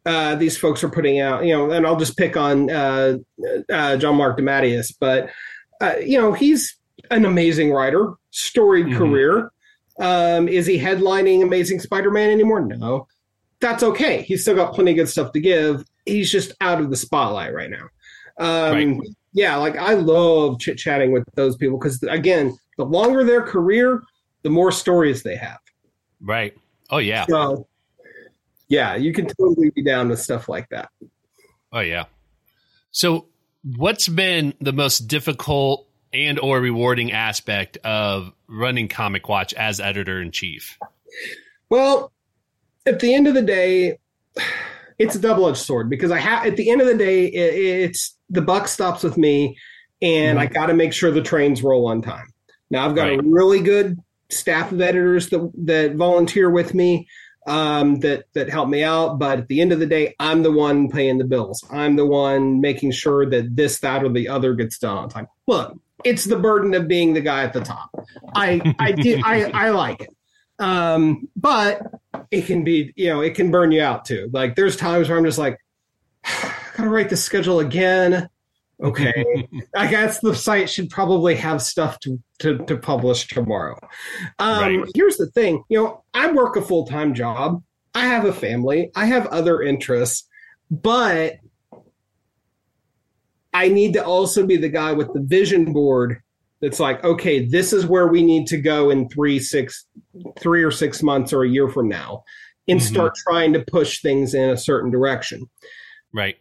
[0.05, 3.17] uh, these folks are putting out, you know, and I'll just pick on uh,
[3.71, 5.29] uh, John Marc DeMatteis, but
[5.81, 6.77] uh, you know, he's
[7.11, 8.97] an amazing writer, storied mm-hmm.
[8.97, 9.51] career.
[9.99, 12.61] Um, is he headlining Amazing Spider-Man anymore?
[12.61, 13.07] No.
[13.59, 14.21] that's okay.
[14.21, 15.83] He's still got plenty of good stuff to give.
[16.05, 17.87] He's just out of the spotlight right now.
[18.39, 18.99] Um, right.
[19.33, 24.03] Yeah, like I love chit chatting with those people because again, the longer their career,
[24.43, 25.59] the more stories they have.
[26.21, 26.55] Right.
[26.89, 27.25] Oh yeah.
[27.27, 27.67] So,
[28.67, 30.89] yeah, you can totally be down with stuff like that.
[31.71, 32.05] Oh yeah.
[32.91, 33.25] So,
[33.75, 40.21] what's been the most difficult and or rewarding aspect of running Comic Watch as editor
[40.21, 40.77] in chief?
[41.69, 42.11] Well,
[42.85, 43.99] at the end of the day,
[44.99, 47.53] it's a double edged sword because I have at the end of the day, it,
[47.89, 49.57] it's the buck stops with me,
[50.01, 50.49] and mm-hmm.
[50.49, 52.33] I got to make sure the trains roll on time.
[52.69, 53.19] Now I've got right.
[53.19, 53.97] a really good
[54.29, 57.07] staff of editors that that volunteer with me.
[57.47, 59.19] Um, that that help me out.
[59.19, 61.63] But at the end of the day, I'm the one paying the bills.
[61.71, 65.27] I'm the one making sure that this, that, or the other gets done on time.
[65.47, 67.89] Look, it's the burden of being the guy at the top.
[68.35, 70.09] I I did I I like it.
[70.59, 71.81] Um, but
[72.31, 74.29] it can be, you know, it can burn you out too.
[74.33, 75.59] Like there's times where I'm just like,
[76.75, 78.29] gotta write the schedule again.
[78.83, 79.47] Okay.
[79.75, 83.77] I guess the site should probably have stuff to, to, to publish tomorrow.
[84.39, 84.91] Um, right.
[84.95, 87.63] Here's the thing you know, I work a full time job,
[87.93, 90.27] I have a family, I have other interests,
[90.69, 91.37] but
[93.53, 96.21] I need to also be the guy with the vision board
[96.61, 99.85] that's like, okay, this is where we need to go in three, six,
[100.39, 102.23] three or six months or a year from now,
[102.67, 102.93] and mm-hmm.
[102.93, 105.49] start trying to push things in a certain direction.
[106.13, 106.35] Right.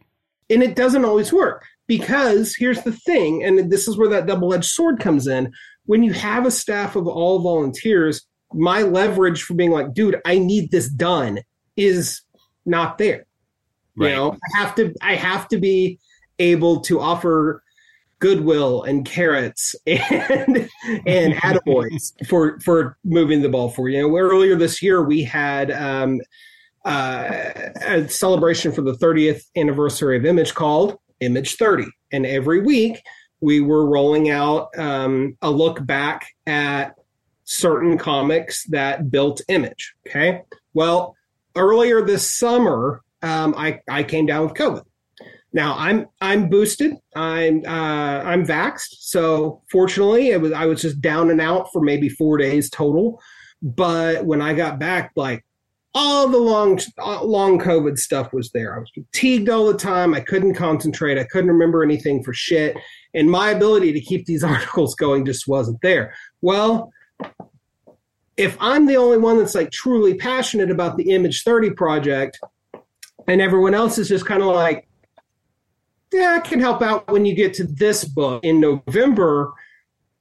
[0.50, 4.54] And it doesn't always work because here's the thing, and this is where that double
[4.54, 5.52] edged sword comes in.
[5.86, 10.38] When you have a staff of all volunteers, my leverage for being like, dude, I
[10.38, 11.40] need this done
[11.76, 12.22] is
[12.64, 13.26] not there.
[13.96, 14.10] Right.
[14.10, 15.98] You know, I have to I have to be
[16.38, 17.62] able to offer
[18.18, 20.68] goodwill and carrots and
[21.06, 24.02] and attaboys for for moving the ball for you.
[24.02, 26.20] know, earlier this year we had um,
[26.84, 27.50] uh,
[27.82, 33.02] a celebration for the 30th anniversary of Image called Image 30, and every week
[33.40, 36.94] we were rolling out um, a look back at
[37.44, 39.94] certain comics that built Image.
[40.08, 40.42] Okay,
[40.74, 41.16] well,
[41.54, 44.82] earlier this summer um, I I came down with COVID.
[45.52, 46.94] Now I'm I'm boosted.
[47.14, 48.96] I'm uh, I'm vaxxed.
[49.00, 53.20] So fortunately, it was I was just down and out for maybe four days total.
[53.62, 55.44] But when I got back, like
[55.98, 58.76] all the long uh, long COVID stuff was there.
[58.76, 60.12] I was fatigued all the time.
[60.12, 61.16] I couldn't concentrate.
[61.16, 62.76] I couldn't remember anything for shit.
[63.14, 66.14] And my ability to keep these articles going just wasn't there.
[66.42, 66.92] Well,
[68.36, 72.38] if I'm the only one that's like truly passionate about the Image 30 project,
[73.26, 74.86] and everyone else is just kind of like,
[76.12, 79.54] yeah, it can help out when you get to this book in November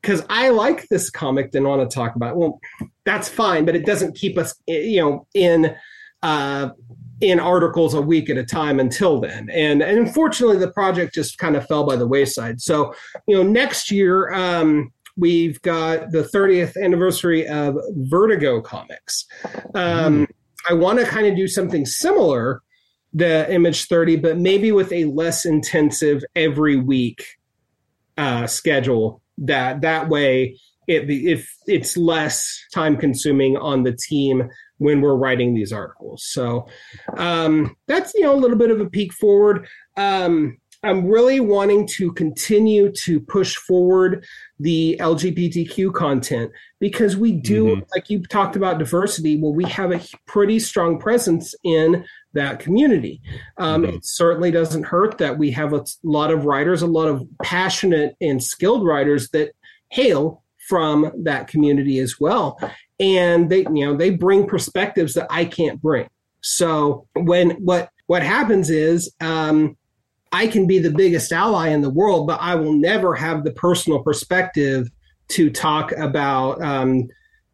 [0.02, 2.38] because I like this comic and want to talk about it.
[2.38, 2.62] Well,
[3.06, 5.76] that's fine, but it doesn't keep us, you know, in
[6.24, 6.70] uh,
[7.22, 9.50] in articles a week at a time until then.
[9.52, 12.62] And, and unfortunately, the project just kind of fell by the wayside.
[12.62, 12.94] So,
[13.28, 19.26] you know, next year um, we've got the 30th anniversary of Vertigo Comics.
[19.74, 20.28] Um, mm.
[20.70, 22.62] I want to kind of do something similar
[23.16, 27.26] the image 30 but maybe with a less intensive every week
[28.18, 35.02] uh, schedule that that way it if it's less time consuming on the team when
[35.02, 36.68] we're writing these articles so
[37.18, 39.68] um, that's you know a little bit of a peek forward
[39.98, 44.26] um, i'm really wanting to continue to push forward
[44.60, 47.82] the lgbtq content because we do mm-hmm.
[47.94, 53.22] like you talked about diversity well we have a pretty strong presence in that community.
[53.58, 53.96] Um, mm-hmm.
[53.96, 58.16] It certainly doesn't hurt that we have a lot of writers, a lot of passionate
[58.22, 59.54] and skilled writers that
[59.90, 62.60] hail from that community as well,
[63.00, 66.08] and they you know they bring perspectives that I can't bring.
[66.42, 69.78] So when what what happens is um,
[70.32, 73.52] I can be the biggest ally in the world, but I will never have the
[73.52, 74.90] personal perspective
[75.30, 76.62] to talk about.
[76.62, 77.08] Um,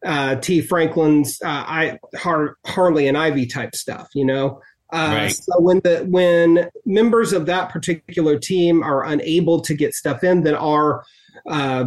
[0.04, 4.60] uh, Tee Franklin's uh, I, Har- Harley and Ivy type stuff, you know.
[4.92, 5.32] Uh, right.
[5.32, 10.42] So when the when members of that particular team are unable to get stuff in,
[10.42, 11.04] then our
[11.48, 11.84] uh,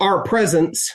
[0.00, 0.92] our presence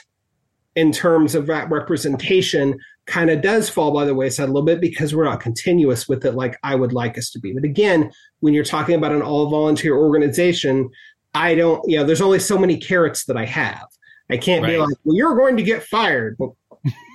[0.76, 4.80] in terms of that representation kind of does fall by the wayside a little bit
[4.80, 7.52] because we're not continuous with it like I would like us to be.
[7.52, 10.88] But again, when you're talking about an all volunteer organization,
[11.34, 13.86] I don't, you know, there's only so many carrots that I have.
[14.30, 14.72] I can't right.
[14.72, 16.36] be like, well, you're going to get fired.
[16.38, 16.56] Well,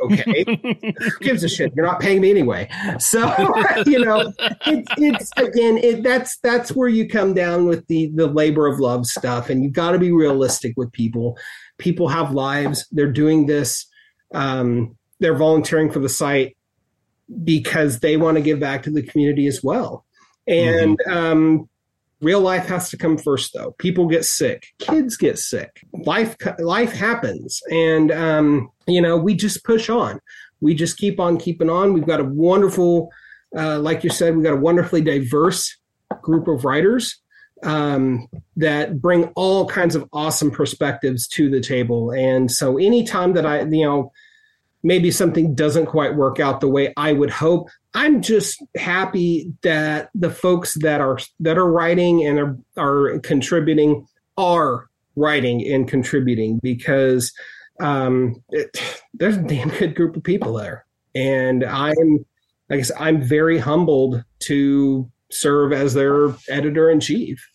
[0.04, 0.46] okay
[1.00, 2.70] who gives a shit you're not paying me anyway
[3.00, 3.34] so
[3.86, 4.32] you know
[4.68, 8.80] it's, it's again it, that's that's where you come down with the the labor of
[8.80, 11.38] love stuff and you've got to be realistic with people
[11.78, 13.88] people have lives they're doing this
[14.34, 16.58] um, they're volunteering for the site
[17.44, 20.06] because they want to give back to the community as well.
[20.48, 21.18] And mm-hmm.
[21.18, 21.70] um,
[22.22, 23.72] real life has to come first, though.
[23.80, 29.64] People get sick, kids get sick, life life happens, and um, you know we just
[29.64, 30.20] push on.
[30.62, 31.94] We just keep on keeping on.
[31.94, 33.10] We've got a wonderful,
[33.58, 35.76] uh, like you said, we've got a wonderfully diverse
[36.22, 37.20] group of writers
[37.64, 42.12] um, that bring all kinds of awesome perspectives to the table.
[42.12, 44.12] And so, anytime that I, you know,
[44.84, 50.10] maybe something doesn't quite work out the way I would hope, I'm just happy that
[50.14, 56.60] the folks that are that are writing and are are contributing are writing and contributing
[56.62, 57.34] because
[57.80, 62.26] um, it, there's a damn good group of people there, and I'm,
[62.70, 67.50] I guess, I'm very humbled to serve as their editor in chief.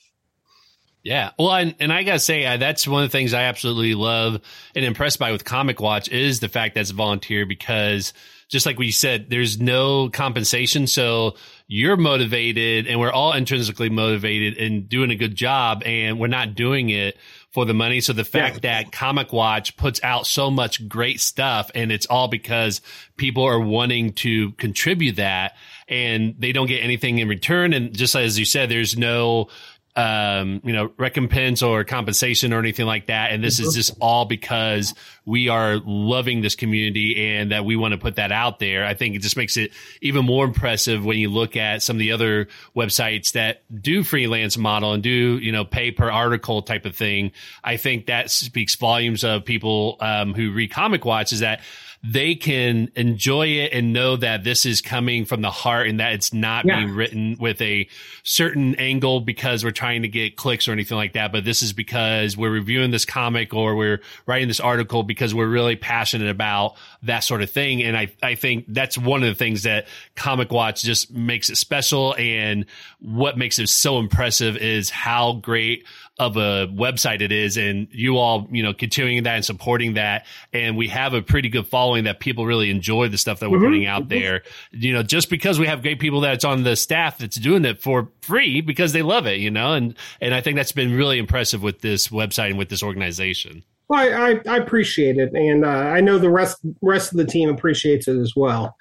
[1.03, 1.31] Yeah.
[1.39, 3.95] Well, and, and I got to say, uh, that's one of the things I absolutely
[3.95, 4.41] love
[4.75, 8.13] and impressed by with Comic Watch is the fact that it's volunteer because
[8.51, 10.87] just like we said, there's no compensation.
[10.87, 11.37] So
[11.69, 16.55] you're motivated and we're all intrinsically motivated and doing a good job and we're not
[16.55, 17.17] doing it
[17.53, 18.01] for the money.
[18.01, 18.83] So the fact yeah.
[18.83, 22.81] that Comic Watch puts out so much great stuff and it's all because
[23.17, 25.55] people are wanting to contribute that
[25.91, 27.73] and they don't get anything in return.
[27.75, 29.49] And just as you said, there's no
[29.97, 33.33] um, you know, recompense or compensation or anything like that.
[33.33, 34.95] And this is just all because
[35.27, 38.85] we are loving this community and that we want to put that out there.
[38.85, 41.99] I think it just makes it even more impressive when you look at some of
[41.99, 46.87] the other websites that do freelance model and do, you know, pay per article type
[46.87, 47.33] of thing.
[47.65, 51.61] I think that speaks volumes of people um, who read Comic Watch is that
[52.03, 56.15] they can enjoy it and know that this is coming from the heart and that
[56.15, 56.77] it's not yeah.
[56.77, 57.87] being written with a
[58.23, 61.31] certain angle because we're trying to get clicks or anything like that.
[61.31, 65.49] But this is because we're reviewing this comic or we're writing this article because we're
[65.49, 67.83] really passionate about that sort of thing.
[67.83, 69.87] And I, I think that's one of the things that
[70.17, 72.15] Comic Watch just makes it special.
[72.17, 72.65] And
[73.01, 75.85] what makes it so impressive is how great
[76.21, 80.27] of a website it is and you all, you know, continuing that and supporting that.
[80.53, 83.57] And we have a pretty good following that people really enjoy the stuff that we're
[83.57, 83.67] mm-hmm.
[83.67, 84.21] putting out mm-hmm.
[84.21, 84.43] there.
[84.71, 87.81] You know, just because we have great people that's on the staff that's doing it
[87.81, 91.19] for free because they love it, you know, and, and I think that's been really
[91.19, 93.65] impressive with this website and with this organization.
[93.91, 97.49] Well, I, I, appreciate it, and uh, I know the rest rest of the team
[97.49, 98.77] appreciates it as well.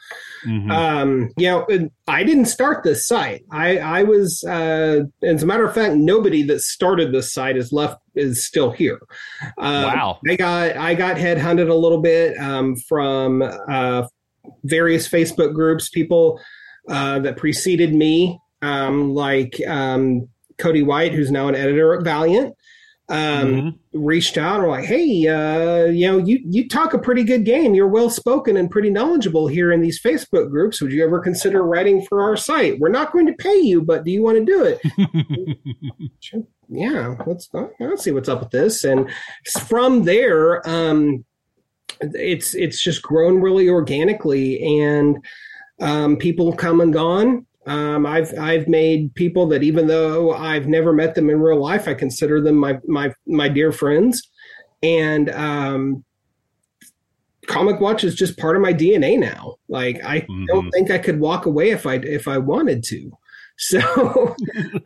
[0.46, 0.70] Mm-hmm.
[0.70, 3.44] Um, you know, I didn't start this site.
[3.52, 7.74] I, I was, uh, as a matter of fact, nobody that started this site is
[7.74, 9.00] left is still here.
[9.58, 10.20] Uh, wow!
[10.30, 14.06] I got I got headhunted a little bit um, from uh,
[14.66, 16.40] various Facebook groups, people
[16.88, 22.54] uh, that preceded me, um, like um, Cody White, who's now an editor at Valiant
[23.10, 23.70] um, mm-hmm.
[24.06, 27.74] reached out or like, "Hey, uh, you know, you you talk a pretty good game.
[27.74, 30.80] You're well spoken and pretty knowledgeable here in these Facebook groups.
[30.82, 32.80] Would you ever consider writing for our site?
[32.80, 37.50] We're not going to pay you, but do you want to do it?" yeah, let's
[37.80, 38.84] let's see what's up with this.
[38.84, 39.10] And
[39.60, 41.26] from there, um,
[42.02, 45.18] it's it's just grown really organically, and
[45.82, 47.48] um, people come and gone.
[47.66, 51.88] Um, I've I've made people that even though I've never met them in real life,
[51.88, 54.22] I consider them my my my dear friends,
[54.82, 56.04] and um,
[57.48, 59.56] Comic Watch is just part of my DNA now.
[59.68, 60.46] Like I mm-hmm.
[60.46, 63.12] don't think I could walk away if I if I wanted to.
[63.62, 64.38] So,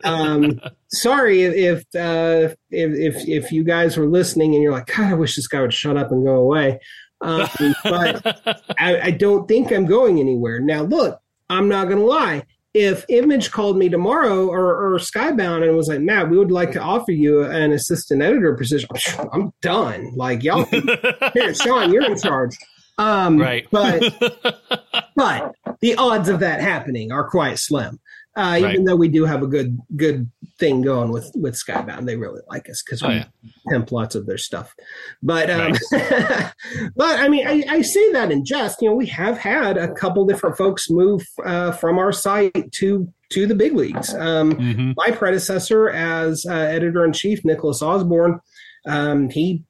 [0.02, 5.12] um, sorry if uh, if if if you guys were listening and you're like, God,
[5.12, 6.80] I wish this guy would shut up and go away.
[7.20, 7.46] Um,
[7.84, 8.26] but
[8.80, 10.58] I, I don't think I'm going anywhere.
[10.58, 12.42] Now, look, I'm not going to lie
[12.74, 16.72] if Image called me tomorrow or, or Skybound and was like, Matt, we would like
[16.72, 18.88] to offer you an assistant editor position,
[19.32, 20.12] I'm done.
[20.16, 20.64] Like, y'all,
[21.34, 22.56] here, Sean, you're in charge.
[22.98, 23.66] Um, right.
[23.70, 24.02] But,
[25.16, 28.00] but the odds of that happening are quite slim.
[28.36, 28.72] Uh, right.
[28.72, 30.28] Even though we do have a good good
[30.58, 33.24] thing going with with Skybound, they really like us because we oh, yeah.
[33.68, 34.74] pimp lots of their stuff.
[35.22, 36.52] But um, right.
[36.96, 38.82] but I mean, I, I, say that in jest.
[38.82, 43.08] You know, we have had a couple different folks move uh, from our site to
[43.30, 44.12] to the big leagues.
[44.14, 44.92] Um, mm-hmm.
[44.96, 48.40] My predecessor as uh, editor in chief, Nicholas Osborne,
[48.86, 49.62] um, he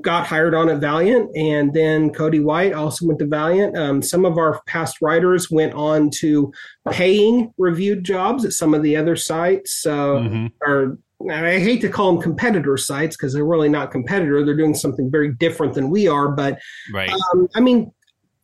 [0.00, 3.76] got hired on at Valiant, and then Cody White also went to Valiant.
[3.76, 6.52] Um, some of our past writers went on to
[6.90, 9.72] paying reviewed jobs at some of the other sites.
[9.82, 10.46] So, mm-hmm.
[10.62, 10.98] or
[11.30, 14.44] I hate to call them competitor sites because they're really not competitor.
[14.44, 16.28] They're doing something very different than we are.
[16.28, 16.58] But
[16.92, 17.10] right.
[17.10, 17.92] um, I mean,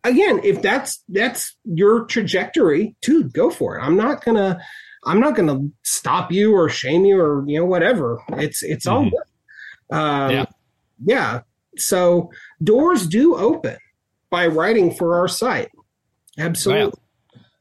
[0.03, 3.83] again, if that's that's your trajectory, dude, go for it.
[3.83, 4.61] I'm not gonna
[5.07, 8.21] I'm not gonna stop you or shame you or you know whatever.
[8.33, 8.97] It's it's mm-hmm.
[8.97, 9.97] all good.
[9.97, 10.45] Um, yeah
[11.03, 11.41] yeah.
[11.77, 12.31] So
[12.63, 13.77] doors do open
[14.31, 15.71] by writing for our site.
[16.39, 17.01] Absolutely.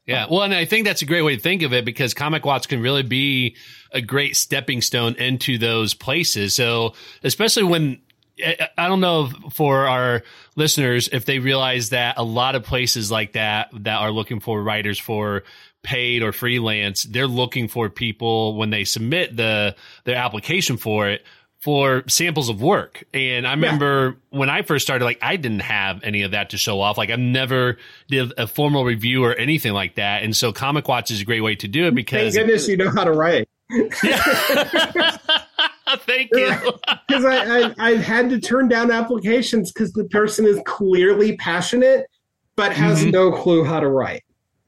[0.06, 0.26] Yeah.
[0.30, 2.68] Well, and I think that's a great way to think of it because Comic Watch
[2.68, 3.56] can really be
[3.92, 6.54] a great stepping stone into those places.
[6.54, 8.00] So, especially when
[8.76, 10.22] I don't know for our
[10.56, 14.62] listeners if they realize that a lot of places like that that are looking for
[14.62, 15.44] writers for
[15.82, 21.24] paid or freelance, they're looking for people when they submit the their application for it
[21.64, 23.04] for samples of work.
[23.14, 24.38] And I remember yeah.
[24.38, 26.98] when I first started, like I didn't have any of that to show off.
[26.98, 30.22] Like I never did a formal review or anything like that.
[30.24, 32.76] And so Comic Watch is a great way to do it because Thank goodness you
[32.76, 33.48] know how to write.
[36.00, 36.54] Thank you.
[37.08, 42.04] Because I, I, have had to turn down applications because the person is clearly passionate,
[42.56, 43.10] but has mm-hmm.
[43.10, 44.22] no clue how to write.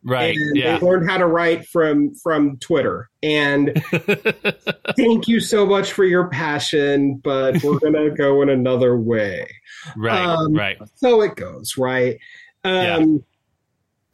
[0.06, 0.36] Right.
[0.36, 0.78] And yeah.
[0.78, 3.10] they learned how to write from from Twitter.
[3.22, 3.82] And
[4.96, 9.48] thank you so much for your passion, but we're gonna go in another way.
[9.96, 10.24] Right.
[10.24, 10.78] Um, right.
[10.94, 12.18] So it goes, right?
[12.62, 13.24] Um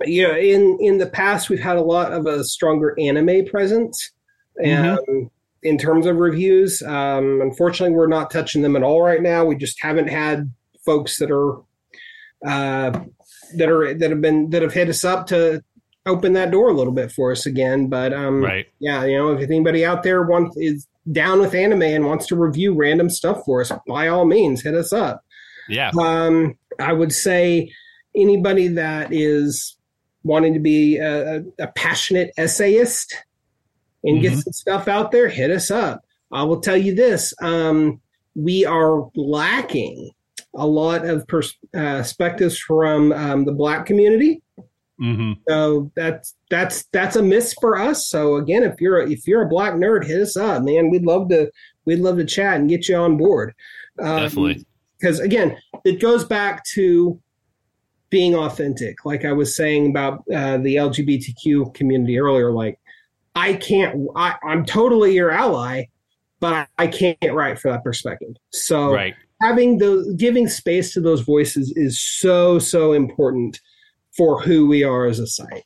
[0.01, 0.07] yeah.
[0.07, 4.13] you know, in in the past we've had a lot of a stronger anime presence.
[4.63, 5.23] And mm-hmm
[5.63, 6.83] in terms of reviews.
[6.83, 9.45] Um, unfortunately, we're not touching them at all right now.
[9.45, 10.53] We just haven't had
[10.85, 11.59] folks that are
[12.45, 13.01] uh,
[13.57, 15.63] that are that have been that have hit us up to
[16.07, 17.89] open that door a little bit for us again.
[17.89, 21.83] But um, right, yeah, you know, if anybody out there wants is down with anime
[21.83, 25.25] and wants to review random stuff for us, by all means, hit us up.
[25.69, 25.91] Yeah.
[26.01, 27.73] Um, I would say
[28.15, 29.77] anybody that is
[30.25, 33.15] wanting to be a, a passionate essayist
[34.05, 34.23] and mm-hmm.
[34.23, 36.05] get some stuff out there, hit us up.
[36.31, 38.01] I will tell you this: um,
[38.35, 40.11] we are lacking
[40.55, 44.43] a lot of pers- uh, perspectives from um, the Black community.
[45.01, 45.33] Mm-hmm.
[45.49, 48.09] So that's that's that's a miss for us.
[48.09, 50.91] So again, if you're a, if you're a Black nerd, hit us up, man.
[50.91, 51.51] We'd love to
[51.85, 53.55] we'd love to chat and get you on board.
[53.99, 54.67] Um, Definitely,
[54.99, 57.21] because again, it goes back to
[58.11, 59.05] being authentic.
[59.05, 62.79] Like I was saying about uh, the LGBTQ community earlier, like
[63.35, 64.09] I can't.
[64.15, 65.85] I, am totally your ally,
[66.39, 68.35] but I, I, can't write for that perspective.
[68.51, 69.15] So right.
[69.41, 73.59] having the giving space to those voices is so so important
[74.17, 75.65] for who we are as a site.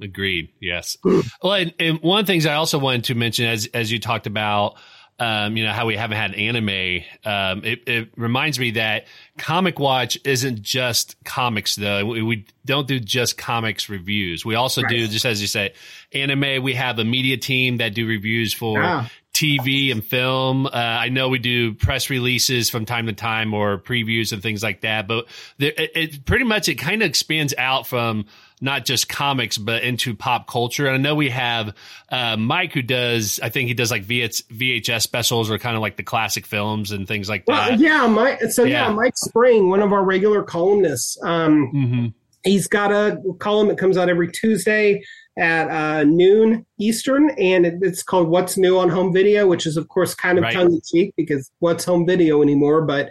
[0.00, 0.50] Agreed.
[0.60, 0.96] Yes.
[1.04, 4.00] well, and, and one of the things I also wanted to mention, as as you
[4.00, 4.76] talked about
[5.18, 7.04] um, you know, how we haven't had anime.
[7.24, 9.06] Um, it, it, reminds me that
[9.38, 12.04] Comic Watch isn't just comics, though.
[12.04, 14.44] We, we don't do just comics reviews.
[14.44, 14.90] We also right.
[14.90, 15.74] do, just as you say,
[16.12, 16.62] anime.
[16.62, 19.06] We have a media team that do reviews for yeah.
[19.34, 20.66] TV and film.
[20.66, 24.62] Uh, I know we do press releases from time to time or previews and things
[24.62, 25.26] like that, but
[25.58, 28.26] there, it, it pretty much, it kind of expands out from
[28.60, 30.86] not just comics, but into pop culture.
[30.86, 31.74] And I know we have
[32.10, 35.96] uh, Mike who does, I think he does like VHS specials or kind of like
[35.96, 37.70] the classic films and things like that.
[37.70, 38.40] Well, yeah, Mike.
[38.50, 38.86] So yeah.
[38.86, 38.94] yeah.
[38.94, 41.18] Mike Spring, one of our regular columnists.
[41.24, 42.06] Um, mm-hmm.
[42.44, 45.02] He's got a column that comes out every Tuesday
[45.36, 49.76] at uh, noon Eastern, and it, it's called "What's New on Home Video," which is,
[49.76, 50.54] of course, kind of right.
[50.54, 52.82] tongue in cheek because what's home video anymore?
[52.82, 53.10] But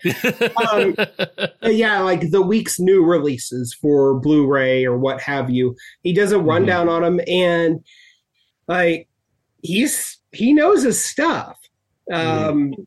[0.71, 0.95] um,
[1.63, 5.75] yeah, like the week's new releases for Blu-ray or what have you.
[6.03, 6.47] He does a mm-hmm.
[6.47, 7.03] rundown mm-hmm.
[7.03, 7.83] on them, and
[8.67, 9.09] like
[9.61, 11.57] he's he knows his stuff.
[12.11, 12.49] Mm-hmm.
[12.49, 12.81] Um, mm-hmm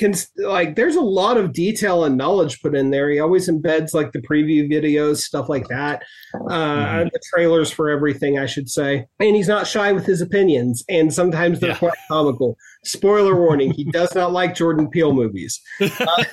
[0.00, 3.10] can like there's a lot of detail and knowledge put in there.
[3.10, 6.02] He always embeds like the preview videos, stuff like that,
[6.34, 7.08] uh, mm-hmm.
[7.12, 9.06] the trailers for everything, I should say.
[9.20, 11.78] And he's not shy with his opinions, and sometimes they're yeah.
[11.78, 12.56] quite comical.
[12.84, 15.60] Spoiler warning: he does not like Jordan Peele movies.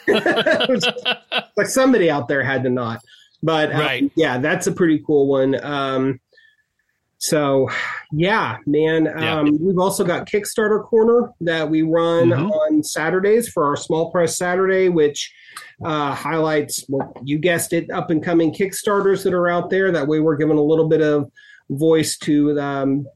[0.07, 0.77] Uh,
[1.57, 3.01] like somebody out there had to not.
[3.43, 4.11] But um, right.
[4.15, 5.63] yeah, that's a pretty cool one.
[5.63, 6.19] Um,
[7.19, 7.69] so,
[8.11, 9.05] yeah, man.
[9.05, 9.39] Yeah.
[9.39, 12.51] Um, we've also got Kickstarter Corner that we run mm-hmm.
[12.51, 15.33] on Saturdays for our Small Press Saturday, which
[15.83, 19.91] uh, highlights, well, you guessed it, up and coming Kickstarters that are out there.
[19.91, 21.31] That way, we're giving a little bit of
[21.69, 23.07] voice to, um,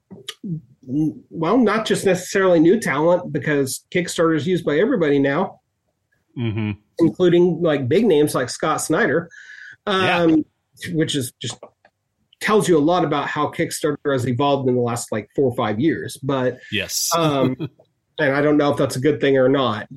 [0.83, 5.61] well, not just necessarily new talent, because Kickstarter is used by everybody now,
[6.37, 6.71] mm-hmm.
[6.99, 9.29] including like big names like Scott Snyder.
[9.85, 10.35] Um, yeah
[10.89, 11.59] which is just
[12.41, 15.55] tells you a lot about how Kickstarter has evolved in the last like four or
[15.55, 16.17] five years.
[16.17, 17.55] But yes, um,
[18.19, 19.87] and I don't know if that's a good thing or not.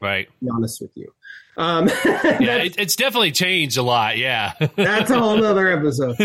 [0.00, 0.28] Right.
[0.40, 1.12] be honest with you.
[1.56, 4.16] Um, yeah, it, it's definitely changed a lot.
[4.16, 6.16] Yeah, that's a whole other episode.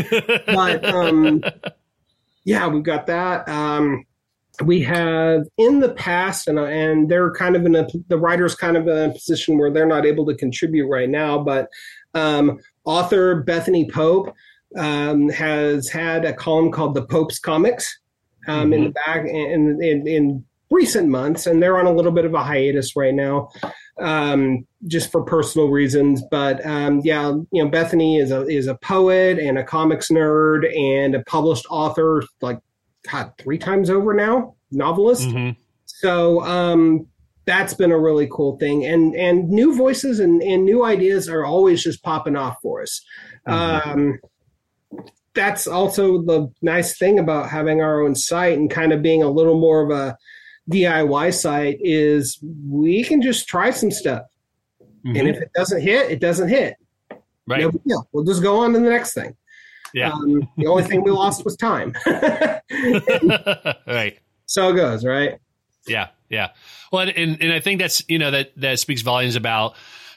[0.45, 1.43] But um,
[2.45, 3.47] yeah, we've got that.
[3.49, 4.05] Um,
[4.63, 8.77] we have in the past, and and they're kind of in a the writers kind
[8.77, 11.43] of in a position where they're not able to contribute right now.
[11.43, 11.67] But
[12.13, 14.33] um, author Bethany Pope
[14.77, 17.99] um, has had a column called the Pope's Comics
[18.47, 18.73] um, mm-hmm.
[18.73, 22.33] in the back in, in, in recent months, and they're on a little bit of
[22.33, 23.49] a hiatus right now.
[23.99, 26.21] um, just for personal reasons.
[26.29, 30.65] But um, yeah, you know, Bethany is a is a poet and a comics nerd
[30.77, 32.59] and a published author, like
[33.09, 35.27] God, three times over now, novelist.
[35.27, 35.59] Mm-hmm.
[35.85, 37.07] So um,
[37.45, 41.45] that's been a really cool thing, and and new voices and, and new ideas are
[41.45, 43.01] always just popping off for us.
[43.47, 43.89] Mm-hmm.
[43.89, 44.19] Um,
[45.35, 49.29] that's also the nice thing about having our own site and kind of being a
[49.29, 50.17] little more of a
[50.71, 54.23] DIY site is we can just try some stuff.
[55.05, 55.15] Mm-hmm.
[55.15, 56.75] And if it doesn't hit, it doesn't hit.
[57.47, 57.61] Right.
[57.61, 58.07] No deal.
[58.11, 59.35] We'll just go on to the next thing.
[59.93, 60.11] Yeah.
[60.11, 61.93] Um, the only thing we lost was time.
[63.87, 64.17] right.
[64.47, 65.37] So it goes, right?
[65.87, 66.07] Yeah.
[66.29, 66.49] Yeah.
[66.91, 69.75] Well, and, and I think that's, you know, that, that speaks volumes about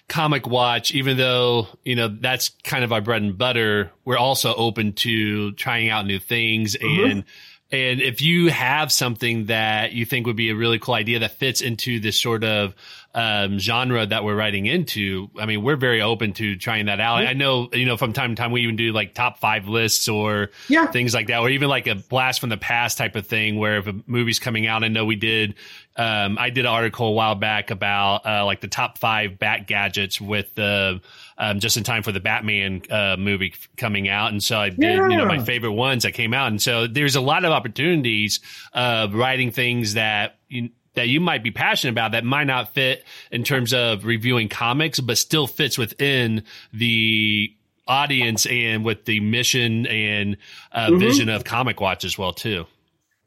[0.09, 4.55] comic watch, even though, you know, that's kind of our bread and butter, we're also
[4.55, 7.11] open to trying out new things mm-hmm.
[7.11, 7.25] and
[7.71, 11.33] and if you have something that you think would be a really cool idea that
[11.33, 12.75] fits into this sort of
[13.15, 17.27] um, genre that we're writing into, I mean, we're very open to trying that out.
[17.27, 20.09] I know, you know, from time to time we even do like top five lists
[20.09, 20.87] or yeah.
[20.87, 23.79] things like that, or even like a blast from the past type of thing where
[23.79, 25.55] if a movie's coming out, I know we did,
[25.97, 29.67] um, I did an article a while back about uh, like the top five bat
[29.67, 31.01] gadgets with the,
[31.39, 34.31] um, just in time for the Batman uh, movie coming out.
[34.31, 35.09] And so I did, yeah.
[35.09, 36.49] you know, my favorite ones that came out.
[36.49, 38.41] And so there's a lot of opportunities
[38.73, 43.05] of writing things that you, that you might be passionate about that might not fit
[43.31, 47.55] in terms of reviewing comics, but still fits within the
[47.87, 50.37] audience and with the mission and
[50.73, 50.99] uh, mm-hmm.
[50.99, 52.67] vision of Comic Watch as well too.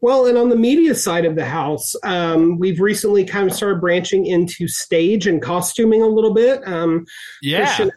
[0.01, 3.80] Well, and on the media side of the house, um, we've recently kind of started
[3.80, 6.68] branching into stage and costuming a little bit.
[6.68, 7.05] Um,
[7.43, 7.66] yeah.
[7.66, 7.91] Christian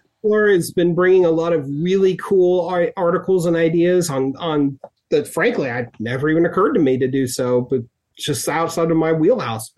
[0.50, 4.78] has been bringing a lot of really cool articles and ideas on on
[5.10, 5.28] that.
[5.28, 7.80] Frankly, I never even occurred to me to do so, but
[8.16, 9.72] just outside of my wheelhouse.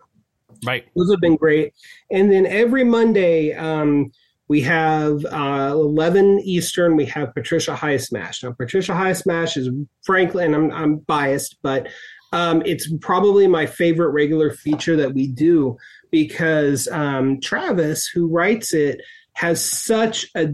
[0.64, 0.84] Right.
[0.96, 1.74] Those have been great.
[2.10, 4.10] And then every Monday, um,
[4.48, 8.42] we have uh, 11 Eastern, we have Patricia High Smash.
[8.42, 9.68] Now, Patricia High Smash is
[10.04, 11.88] frankly, and I'm, I'm biased, but
[12.32, 15.76] um, it's probably my favorite regular feature that we do
[16.10, 19.00] because um, Travis, who writes it,
[19.34, 20.48] has such a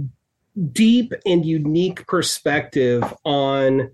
[0.73, 3.91] deep and unique perspective on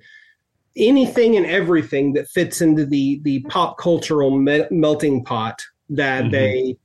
[0.78, 6.32] anything and everything that fits into the the pop cultural me- melting pot that mm-hmm.
[6.32, 6.76] they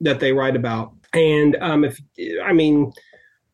[0.00, 0.92] that they write about.
[1.12, 2.00] And um, if
[2.44, 2.92] I mean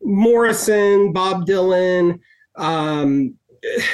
[0.02, 2.20] Morrison, Bob Dylan,
[2.56, 3.34] um,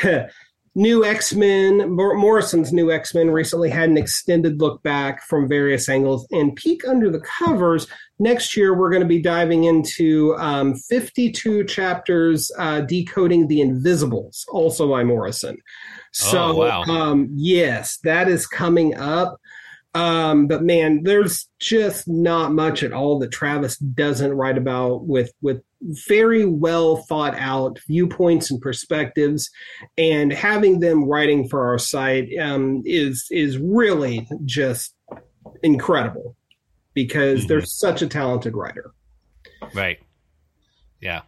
[0.75, 5.89] new X Men, Morrison's new X Men recently had an extended look back from various
[5.89, 7.87] angles and peek under the covers.
[8.23, 14.47] Next year, we're going to be diving into um, 52 chapters uh, decoding the Invisibles,
[14.49, 15.57] also by Morrison.
[16.13, 16.83] So, oh, wow.
[16.83, 19.41] um, yes, that is coming up.
[19.95, 25.33] Um, but man, there's just not much at all that Travis doesn't write about with
[25.43, 29.51] with very well thought out viewpoints and perspectives,
[29.99, 34.95] and having them writing for our site um, is is really just
[35.65, 36.37] incredible
[36.95, 37.49] because mm-hmm.
[37.49, 38.93] they're such a talented writer.
[39.75, 39.99] Right.
[41.01, 41.23] Yeah.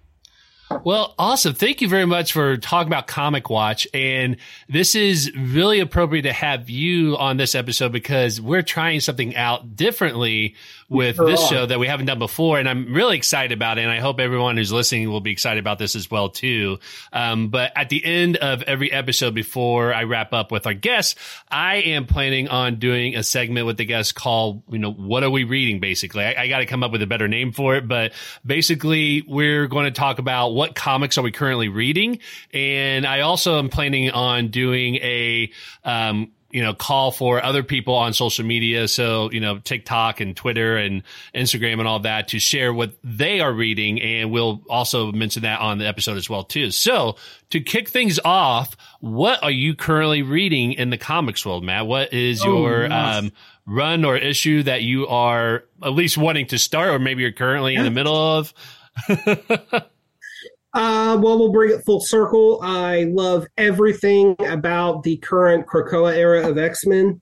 [0.83, 1.55] Well, awesome.
[1.55, 3.87] Thank you very much for talking about Comic Watch.
[3.95, 9.37] And this is really appropriate to have you on this episode because we're trying something
[9.37, 10.55] out differently
[10.89, 12.59] with this show that we haven't done before.
[12.59, 13.83] And I'm really excited about it.
[13.83, 16.79] And I hope everyone who's listening will be excited about this as well, too.
[17.13, 21.17] Um, but at the end of every episode, before I wrap up with our guests,
[21.51, 25.31] I am planning on doing a segment with the guests called, you know, what are
[25.31, 25.81] we reading?
[25.81, 27.89] Basically, I, I got to come up with a better name for it.
[27.89, 28.13] But
[28.45, 32.21] basically, we're going to talk about what comics are we currently reading.
[32.53, 35.51] And I also am planning on doing a,
[35.85, 38.87] um, you know, call for other people on social media.
[38.87, 41.03] So, you know, TikTok and Twitter and
[41.35, 44.01] Instagram and all that to share what they are reading.
[44.01, 46.71] And we'll also mention that on the episode as well, too.
[46.71, 47.17] So
[47.51, 51.89] to kick things off, what are you currently reading in the comics world, Matt?
[51.89, 53.33] What is oh, your, um,
[53.67, 57.75] run or issue that you are at least wanting to start, or maybe you're currently
[57.75, 58.55] in the middle of?
[60.75, 62.59] Uh, well, we'll bring it full circle.
[62.63, 67.21] I love everything about the current Krakoa era of X Men.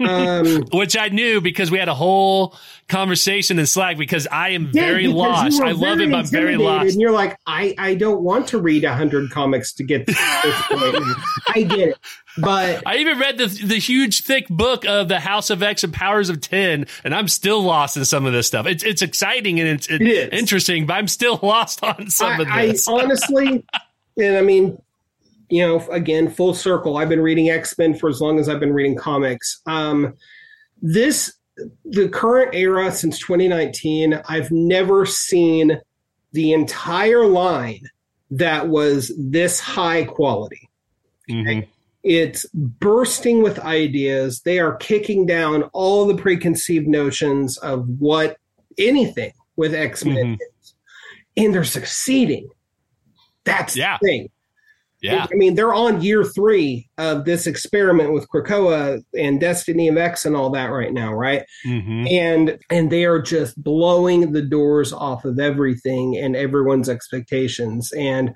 [0.00, 2.56] Um, Which I knew because we had a whole
[2.88, 5.60] conversation in Slack because I am yeah, very lost.
[5.60, 6.92] I love it, but I'm very lost.
[6.92, 10.12] And you're like, I, I don't want to read a hundred comics to get to
[10.12, 11.04] this point.
[11.48, 11.98] I get it.
[12.38, 15.92] But I even read the the huge thick book of the House of X and
[15.92, 18.66] Powers of Ten, and I'm still lost in some of this stuff.
[18.66, 22.70] It's it's exciting and it's, it's interesting, but I'm still lost on some I, of
[22.70, 22.88] this.
[22.88, 23.64] I honestly,
[24.18, 24.78] and I mean,
[25.48, 26.96] you know, again, full circle.
[26.96, 29.60] I've been reading X Men for as long as I've been reading comics.
[29.66, 30.14] Um,
[30.82, 31.32] this
[31.84, 35.80] the current era since 2019, I've never seen
[36.32, 37.88] the entire line
[38.30, 40.68] that was this high quality.
[41.30, 41.68] Mm-hmm.
[42.02, 44.40] It's bursting with ideas.
[44.40, 48.36] They are kicking down all the preconceived notions of what
[48.78, 50.34] anything with X Men mm-hmm.
[50.34, 50.74] is,
[51.36, 52.48] and they're succeeding.
[53.44, 53.98] That's yeah.
[54.00, 54.28] the thing.
[55.02, 55.26] Yeah.
[55.30, 60.24] I mean, they're on year three of this experiment with Krakoa and Destiny of X
[60.24, 61.44] and all that right now, right?
[61.66, 62.06] Mm-hmm.
[62.08, 67.92] And and they are just blowing the doors off of everything and everyone's expectations.
[67.92, 68.34] And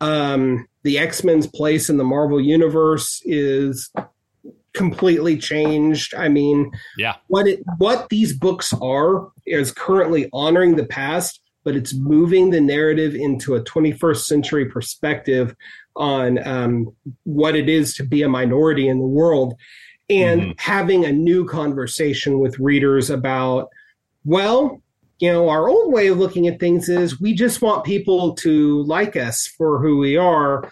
[0.00, 3.90] um the X-Men's place in the Marvel universe is
[4.74, 6.14] completely changed.
[6.14, 7.16] I mean, yeah.
[7.26, 12.60] What it what these books are is currently honoring the past but it's moving the
[12.60, 15.52] narrative into a 21st century perspective
[15.96, 16.94] on um,
[17.24, 19.54] what it is to be a minority in the world
[20.08, 20.50] and mm-hmm.
[20.58, 23.68] having a new conversation with readers about,
[24.24, 24.80] well,
[25.18, 28.82] you know, our old way of looking at things is we just want people to
[28.84, 30.70] like us for who we are,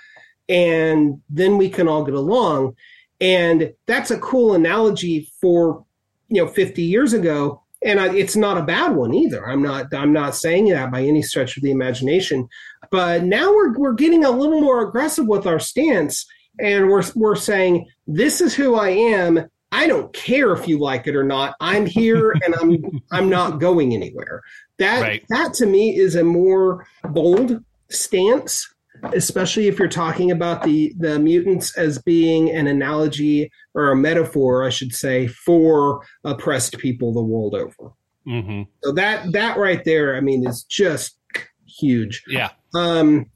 [0.48, 2.76] and then we can all get along.
[3.20, 5.84] And that's a cool analogy for,
[6.28, 9.46] you know, 50 years ago and I, it's not a bad one either.
[9.46, 12.48] I'm not I'm not saying that by any stretch of the imagination.
[12.94, 16.24] But now we're we're getting a little more aggressive with our stance,
[16.60, 19.48] and we're we're saying this is who I am.
[19.72, 21.56] I don't care if you like it or not.
[21.58, 24.42] I'm here, and I'm I'm not going anywhere.
[24.78, 25.24] That right.
[25.30, 28.72] that to me is a more bold stance
[29.12, 34.64] especially if you're talking about the the mutants as being an analogy or a metaphor,
[34.64, 37.92] I should say, for oppressed people the world over.
[38.26, 38.62] Mm-hmm.
[38.82, 41.18] So that that right there, I mean, is just
[41.66, 42.22] huge.
[42.28, 42.50] Yeah.
[42.74, 43.26] Um,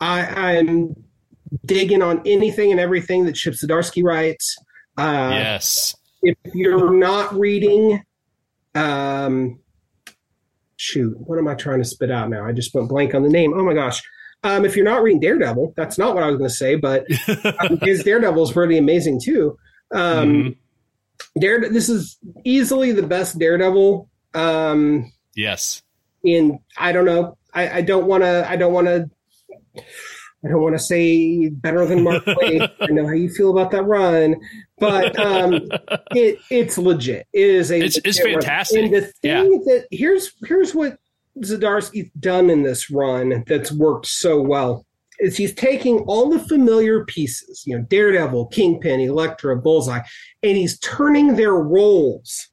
[0.00, 0.94] I, I'm
[1.64, 4.56] digging on anything and everything that Chip Zdarsky writes.
[4.96, 5.94] Uh, yes.
[6.22, 8.02] If you're not reading,
[8.74, 9.60] um,
[10.76, 12.44] shoot, what am I trying to spit out now?
[12.44, 13.54] I just went blank on the name.
[13.54, 14.02] Oh my gosh.
[14.44, 17.06] Um, if you're not reading Daredevil, that's not what I was going to say, but
[17.60, 19.56] um, his Daredevil is pretty amazing too.
[19.92, 21.40] Um, mm-hmm.
[21.40, 24.08] Dare, this is easily the best Daredevil.
[24.34, 25.82] Um, yes.
[26.24, 27.36] In I don't know.
[27.52, 28.46] I, I don't want to.
[28.48, 29.10] I don't want to.
[30.44, 32.68] I don't want to say better than Mark Waid.
[32.80, 34.36] I know how you feel about that run,
[34.78, 35.54] but um,
[36.12, 37.26] it it's legit.
[37.32, 38.82] It is a it's, it's fantastic.
[38.82, 38.84] Run.
[38.86, 39.58] And the thing yeah.
[39.66, 40.98] that here's here's what
[41.38, 44.84] Zdarsky's done in this run that's worked so well
[45.18, 50.00] is he's taking all the familiar pieces, you know, Daredevil, Kingpin, Elektra, Bullseye,
[50.42, 52.48] and he's turning their roles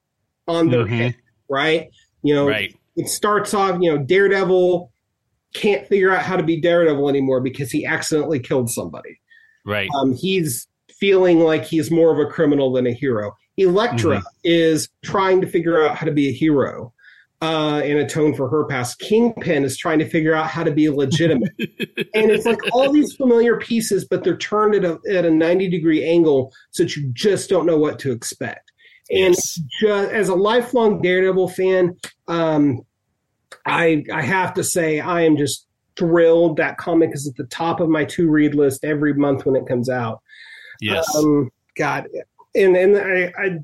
[0.47, 0.93] on their mm-hmm.
[0.93, 1.15] head,
[1.49, 1.89] right?
[2.21, 2.75] You know, right.
[2.99, 4.91] It starts off, you know, Daredevil
[5.53, 9.21] can't figure out how to be Daredevil anymore because he accidentally killed somebody.
[9.65, 9.89] Right.
[9.95, 10.67] Um, he's
[10.99, 13.31] feeling like he's more of a criminal than a hero.
[13.55, 14.27] Elektra mm-hmm.
[14.43, 16.93] is trying to figure out how to be a hero
[17.41, 18.99] uh, and atone for her past.
[18.99, 21.53] Kingpin is trying to figure out how to be legitimate.
[22.13, 25.69] and it's like all these familiar pieces, but they're turned at a, at a 90
[25.69, 28.69] degree angle so that you just don't know what to expect.
[29.09, 29.59] And yes.
[29.79, 31.97] just, as a lifelong Daredevil fan,
[32.27, 32.81] um,
[33.71, 35.67] I, I have to say, I am just
[35.97, 36.57] thrilled.
[36.57, 39.67] That comic is at the top of my to read list every month when it
[39.67, 40.21] comes out.
[40.81, 41.07] Yes.
[41.15, 42.07] Um, God.
[42.55, 43.63] And, and I, I'd,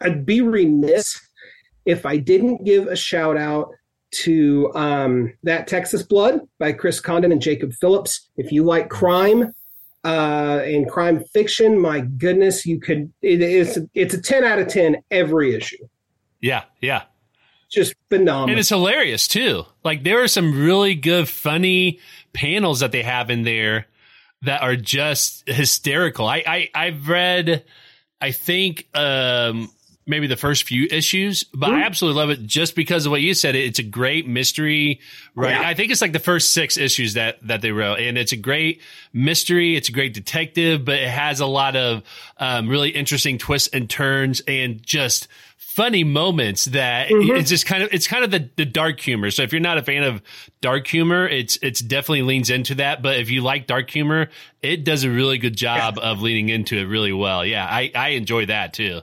[0.00, 1.20] I'd be remiss
[1.84, 3.70] if I didn't give a shout out
[4.12, 8.28] to um, that Texas Blood by Chris Condon and Jacob Phillips.
[8.36, 9.52] If you like crime
[10.04, 13.12] uh, and crime fiction, my goodness, you could.
[13.22, 13.78] It is.
[13.94, 15.86] It's a ten out of ten every issue.
[16.40, 17.02] Yeah, yeah.
[17.76, 19.64] Just phenomenal, and it's hilarious too.
[19.84, 22.00] Like there are some really good, funny
[22.32, 23.86] panels that they have in there
[24.42, 26.26] that are just hysterical.
[26.26, 27.64] I, I I've read.
[28.18, 29.70] I think um,
[30.06, 31.76] maybe the first few issues, but mm-hmm.
[31.76, 33.54] I absolutely love it just because of what you said.
[33.56, 35.00] It's a great mystery,
[35.34, 35.50] right?
[35.50, 35.68] Yeah.
[35.68, 38.36] I think it's like the first six issues that that they wrote, and it's a
[38.36, 38.80] great
[39.12, 39.76] mystery.
[39.76, 42.02] It's a great detective, but it has a lot of
[42.38, 45.28] um, really interesting twists and turns, and just
[45.76, 47.36] funny moments that mm-hmm.
[47.36, 49.30] it's just kind of it's kind of the, the dark humor.
[49.30, 50.22] So if you're not a fan of
[50.60, 53.02] dark humor, it's it's definitely leans into that.
[53.02, 54.28] But if you like dark humor,
[54.62, 56.10] it does a really good job yeah.
[56.10, 57.44] of leaning into it really well.
[57.44, 59.02] Yeah, I I enjoy that too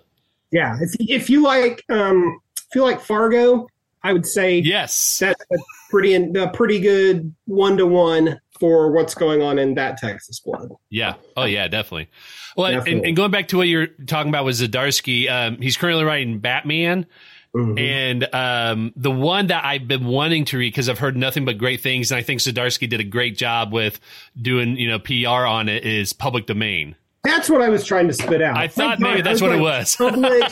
[0.54, 0.78] yeah.
[0.80, 3.68] If if you like um if you like Fargo,
[4.04, 5.58] I would say yes, that's a
[5.90, 10.70] pretty a pretty good one to one for what's going on in that Texas blood.
[10.90, 11.16] Yeah.
[11.36, 12.10] Oh yeah, definitely.
[12.56, 12.94] Well, definitely.
[12.94, 16.40] And, and, going back to what you're talking about with Zdarsky, um, he's currently writing
[16.40, 17.06] Batman.
[17.54, 17.78] Mm-hmm.
[17.78, 21.58] And um, the one that I've been wanting to read because I've heard nothing but
[21.58, 24.00] great things, and I think Zdarsky did a great job with
[24.42, 26.96] doing you know PR on it is Public Domain.
[27.24, 28.58] That's what I was trying to spit out.
[28.58, 29.96] I thought maybe that's what like, it was.
[29.96, 30.44] public,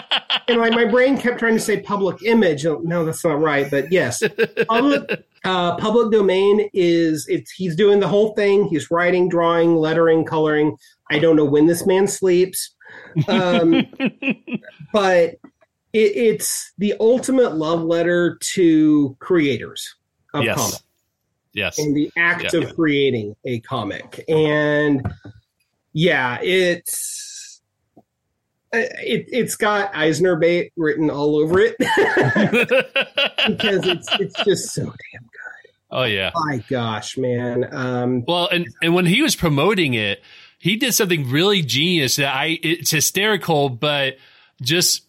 [0.48, 2.66] and my, my brain kept trying to say public image.
[2.66, 3.70] Oh, no, that's not right.
[3.70, 4.22] But yes,
[4.68, 8.66] public uh, public domain is it's he's doing the whole thing.
[8.68, 10.76] He's writing, drawing, lettering, coloring.
[11.10, 12.74] I don't know when this man sleeps,
[13.26, 13.86] um,
[14.92, 15.36] but
[15.94, 19.96] it, it's the ultimate love letter to creators
[20.34, 20.56] of yes.
[20.58, 20.82] comics.
[21.54, 22.60] Yes, and the act yeah.
[22.60, 25.02] of creating a comic and
[25.92, 27.60] yeah, it's
[28.72, 34.92] it it's got Eisner bait written all over it because it's it's just so damn
[34.92, 35.70] good.
[35.90, 36.30] Oh yeah.
[36.34, 37.68] My gosh, man.
[37.72, 40.22] Um, well, and and when he was promoting it,
[40.58, 44.16] he did something really genius that I it's hysterical, but
[44.62, 45.02] just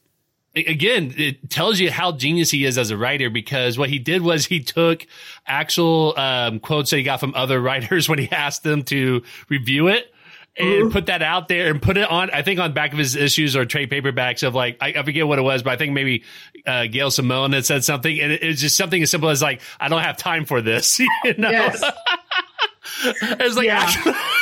[0.55, 4.21] again, it tells you how genius he is as a writer because what he did
[4.21, 5.05] was he took
[5.45, 9.87] actual um, quotes that he got from other writers when he asked them to review
[9.87, 10.11] it
[10.57, 10.91] and mm-hmm.
[10.91, 13.55] put that out there and put it on, I think on back of his issues
[13.55, 16.23] or trade paperbacks of like, I, I forget what it was, but I think maybe
[16.65, 18.19] uh, Gail Simone had said something.
[18.19, 20.99] And it, it's just something as simple as like, I don't have time for this.
[20.99, 21.49] you know?
[21.49, 21.81] Yes.
[23.03, 23.91] it's like, yeah.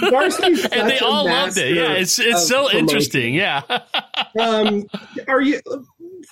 [0.71, 1.75] and they all loved it.
[1.75, 1.91] Yeah.
[1.91, 2.79] It's, it's so promotion.
[2.79, 3.33] interesting.
[3.35, 3.61] Yeah.
[4.39, 4.87] um,
[5.27, 5.61] are you,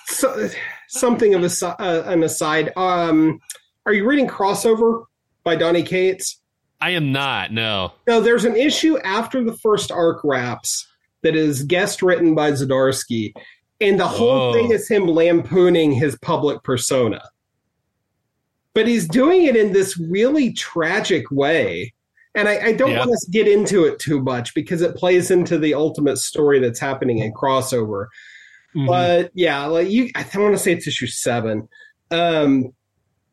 [0.06, 0.48] so,
[0.88, 3.40] something of a, uh, an aside, um,
[3.86, 5.04] are you reading Crossover
[5.44, 6.40] by Donny Cates?
[6.80, 7.52] I am not.
[7.52, 7.92] No.
[8.06, 10.86] No, there's an issue after the first arc wraps
[11.22, 13.32] that is guest written by Zdarsky,
[13.80, 17.22] and the whole thing is him lampooning his public persona.
[18.74, 21.92] But he's doing it in this really tragic way.
[22.34, 25.58] And I, I don't want to get into it too much because it plays into
[25.58, 28.06] the ultimate story that's happening in crossover.
[28.76, 28.86] Mm-hmm.
[28.86, 31.68] But yeah, like you, I want to say it's issue seven.
[32.12, 32.72] Um,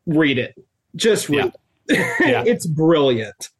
[0.06, 0.54] read it.
[0.96, 1.44] Just read.
[1.44, 1.50] Yeah.
[1.88, 2.44] Yeah.
[2.46, 3.50] it's brilliant.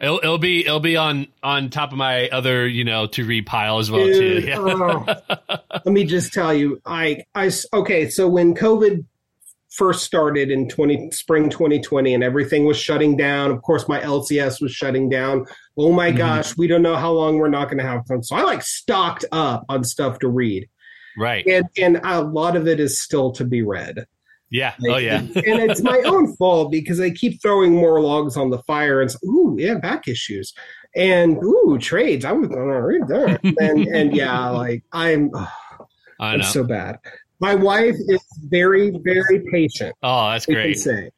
[0.00, 3.46] It'll, it'll be it'll be on on top of my other you know to read
[3.46, 4.48] pile as well Dude, too.
[4.48, 4.58] Yeah.
[4.58, 5.04] oh,
[5.72, 8.08] let me just tell you, I I okay.
[8.08, 9.04] So when COVID
[9.70, 14.62] first started in 20 spring 2020 and everything was shutting down of course my lcs
[14.62, 15.44] was shutting down
[15.76, 16.18] oh my mm-hmm.
[16.18, 18.62] gosh we don't know how long we're not going to have fun so i like
[18.62, 20.68] stocked up on stuff to read
[21.18, 24.06] right and and a lot of it is still to be read
[24.50, 24.74] yeah.
[24.80, 25.18] Like, oh, yeah.
[25.34, 29.14] and it's my own fault because I keep throwing more logs on the fire and
[29.24, 30.54] ooh, yeah, back issues.
[30.96, 32.24] And ooh, trades.
[32.24, 33.40] I was read that.
[33.60, 35.48] and and yeah, like I'm oh,
[36.18, 36.98] I'm so bad.
[37.40, 39.94] My wife is very, very patient.
[40.02, 40.78] Oh, that's great.
[40.78, 41.10] Say.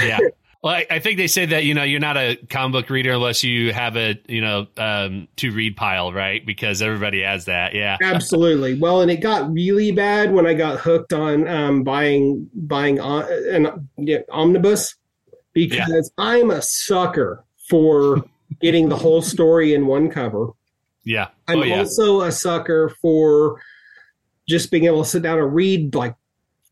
[0.00, 0.18] Yeah.
[0.62, 3.12] Well, I, I, think they say that you know you're not a comic book reader
[3.12, 6.44] unless you have a you know um, to read pile, right?
[6.44, 7.74] Because everybody has that.
[7.74, 8.74] Yeah, absolutely.
[8.74, 13.24] Well, and it got really bad when I got hooked on um, buying buying on,
[13.52, 14.96] an yeah, omnibus
[15.52, 16.24] because yeah.
[16.24, 18.24] I'm a sucker for
[18.60, 20.48] getting the whole story in one cover.
[21.04, 21.78] Yeah, I'm oh, yeah.
[21.78, 23.60] also a sucker for
[24.48, 26.16] just being able to sit down and read like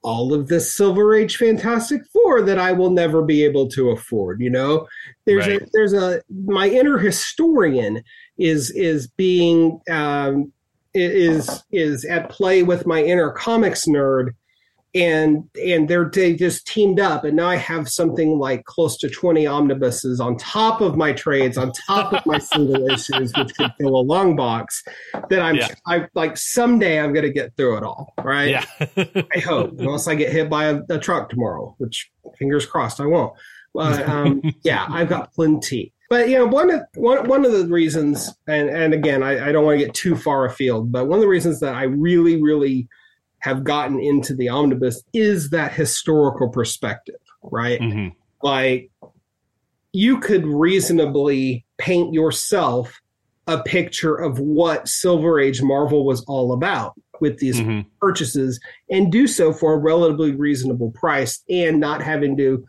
[0.06, 4.40] all of this Silver Age Fantastic Four that I will never be able to afford.
[4.40, 4.86] You know,
[5.26, 5.60] there's right.
[5.60, 8.02] a there's a my inner historian
[8.38, 10.52] is is being um,
[10.94, 14.30] is is at play with my inner comics nerd
[14.96, 17.24] and and they're they just teamed up.
[17.24, 21.58] And now i have something like close to 20 omnibuses on top of my trades
[21.58, 24.82] on top of my single issues which could fill a long box
[25.28, 25.68] that i'm yeah.
[25.86, 28.50] i like someday i'm going to get through it all right?
[28.50, 28.64] Yeah.
[29.34, 29.78] I hope.
[29.78, 33.32] Unless i get hit by a, a, truck tomorrow which fingers crossed i won't.
[33.74, 35.92] But um, yeah i've got plenty.
[36.08, 39.52] But you know one of one, one of the reasons and and again I, I
[39.52, 42.40] don't want to get too far afield but one of the reasons that i really
[42.40, 42.88] really
[43.46, 47.80] have gotten into the omnibus is that historical perspective, right?
[47.80, 48.08] Mm-hmm.
[48.42, 48.90] Like
[49.92, 53.00] you could reasonably paint yourself
[53.46, 57.88] a picture of what Silver Age Marvel was all about with these mm-hmm.
[58.00, 58.58] purchases
[58.90, 62.66] and do so for a relatively reasonable price and not having to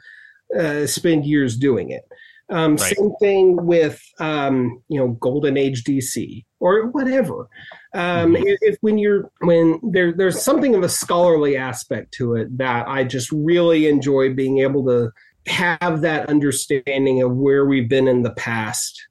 [0.56, 2.04] uh, spend years doing it.
[2.50, 2.96] Um, right.
[2.96, 7.48] Same thing with um, you know Golden Age DC or whatever.
[7.98, 8.46] Um, mm-hmm.
[8.46, 12.88] if, if, when you're when there there's something of a scholarly aspect to it that
[12.88, 15.12] I just really enjoy being able to
[15.48, 19.08] have that understanding of where we've been in the past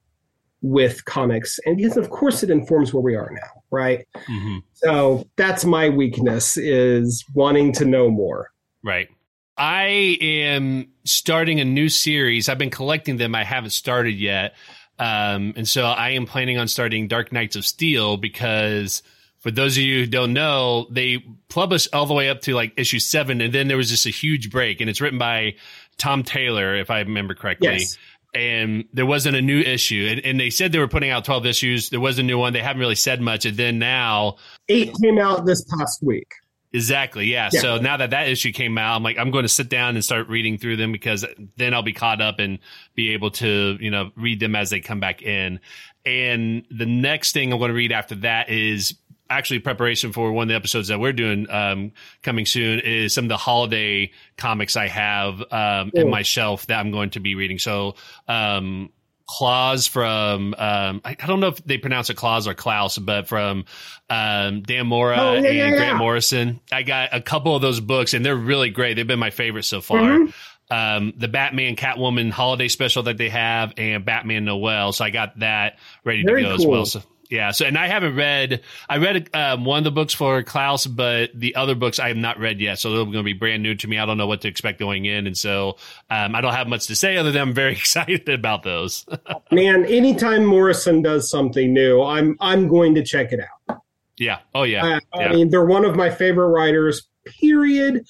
[0.61, 4.57] with comics and because of course it informs where we are now right mm-hmm.
[4.73, 8.49] so that's my weakness is wanting to know more
[8.83, 9.09] right
[9.57, 12.47] I am starting a new series.
[12.47, 13.33] I've been collecting them.
[13.33, 14.53] I haven't started yet.
[14.99, 19.03] Um, and so I am planning on starting Dark Knights of Steel because
[19.39, 22.73] for those of you who don't know, they published all the way up to like
[22.77, 23.41] issue seven.
[23.41, 25.55] And then there was just a huge break and it's written by
[25.97, 27.77] Tom Taylor, if I remember correctly.
[27.79, 27.97] Yes.
[28.33, 30.07] and there wasn't a new issue.
[30.09, 31.89] And, and, they said they were putting out 12 issues.
[31.89, 32.53] There was a new one.
[32.53, 33.45] They haven't really said much.
[33.45, 34.37] And then now.
[34.69, 36.27] Eight came out this past week.
[36.73, 37.27] Exactly.
[37.27, 37.49] Yeah.
[37.51, 37.61] yeah.
[37.61, 40.03] So now that that issue came out, I'm like, I'm going to sit down and
[40.03, 42.59] start reading through them because then I'll be caught up and
[42.93, 45.59] be able to, you know, read them as they come back in.
[46.05, 48.95] And the next thing I'm going to read after that is
[49.29, 51.91] actually preparation for one of the episodes that we're doing um,
[52.23, 56.79] coming soon is some of the holiday comics I have um, in my shelf that
[56.79, 57.59] I'm going to be reading.
[57.59, 57.95] So,
[58.27, 58.89] um,
[59.27, 63.27] Klaus from um, I, I, don't know if they pronounce it Klaus or Klaus, but
[63.27, 63.65] from
[64.09, 65.97] um, Dan Mora oh, yeah, and yeah, Grant.
[65.97, 66.61] Morrison.
[66.71, 68.93] I got a couple of those books, and they're really great.
[68.93, 69.99] They've been my favorite so far.
[69.99, 70.31] Mm-hmm.
[70.69, 74.93] Um, the Batman Catwoman holiday special that they have, and Batman Noel.
[74.93, 76.61] So I got that ready Very to go cool.
[76.61, 76.85] as well.
[76.85, 77.51] So yeah.
[77.51, 81.31] So, and I haven't read, I read um, one of the books for Klaus, but
[81.33, 82.79] the other books I have not read yet.
[82.79, 83.97] So they're going to be brand new to me.
[83.97, 85.27] I don't know what to expect going in.
[85.27, 85.77] And so
[86.09, 89.05] um, I don't have much to say other than I'm very excited about those.
[89.51, 93.81] Man, anytime Morrison does something new, I'm, I'm going to check it out.
[94.17, 94.39] Yeah.
[94.55, 94.85] Oh, yeah.
[94.85, 95.27] Uh, yeah.
[95.27, 98.05] I mean, they're one of my favorite writers, period.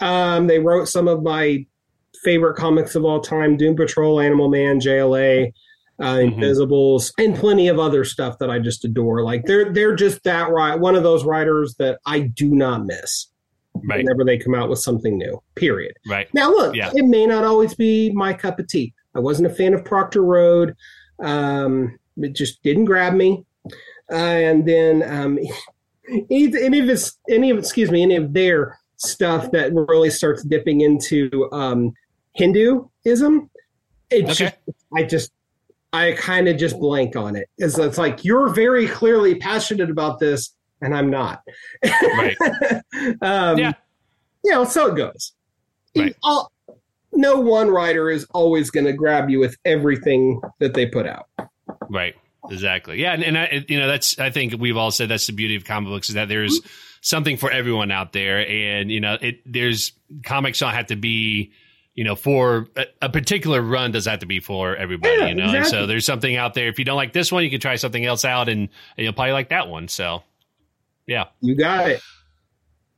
[0.00, 1.64] Um, they wrote some of my
[2.24, 5.52] favorite comics of all time Doom Patrol, Animal Man, JLA
[6.00, 6.34] uh, mm-hmm.
[6.34, 9.22] Invisibles, and plenty of other stuff that I just adore.
[9.22, 13.28] Like they're they're just that right one of those writers that I do not miss.
[13.88, 14.04] Right.
[14.04, 15.94] Whenever they come out with something new, period.
[16.08, 16.32] Right.
[16.32, 16.92] Now, look, yeah.
[16.94, 18.94] it may not always be my cup of tea.
[19.16, 20.76] I wasn't a fan of Proctor Road.
[21.18, 23.44] Um, it just didn't grab me.
[24.12, 25.38] Uh, and then um,
[26.30, 30.44] any, any of his, any of excuse me, any of their stuff that really starts
[30.44, 31.92] dipping into um,
[32.34, 33.50] Hinduism.
[34.10, 34.34] It okay.
[34.34, 34.54] just,
[34.94, 35.32] I just
[35.94, 37.48] I kind of just blank on it.
[37.56, 41.42] It's, it's like you're very clearly passionate about this, and I'm not.
[41.84, 42.36] Right.
[43.22, 43.74] um, yeah.
[44.42, 45.32] You know, so it goes.
[45.96, 46.16] Right.
[46.24, 46.50] All,
[47.12, 51.28] no one writer is always going to grab you with everything that they put out.
[51.88, 52.16] Right.
[52.50, 53.00] Exactly.
[53.00, 55.56] Yeah, and, and I, you know that's I think we've all said that's the beauty
[55.56, 56.60] of comic books is that there's
[57.00, 59.92] something for everyone out there, and you know it there's
[60.24, 61.52] comics don't have to be
[61.94, 65.34] you know, for a, a, particular run does have to be for everybody, yeah, you
[65.34, 65.44] know.
[65.44, 65.58] Exactly.
[65.58, 66.68] And so there's something out there.
[66.68, 69.12] If you don't like this one, you can try something else out, and, and you'll
[69.12, 69.86] probably like that one.
[69.86, 70.24] So,
[71.06, 72.00] yeah, you got it.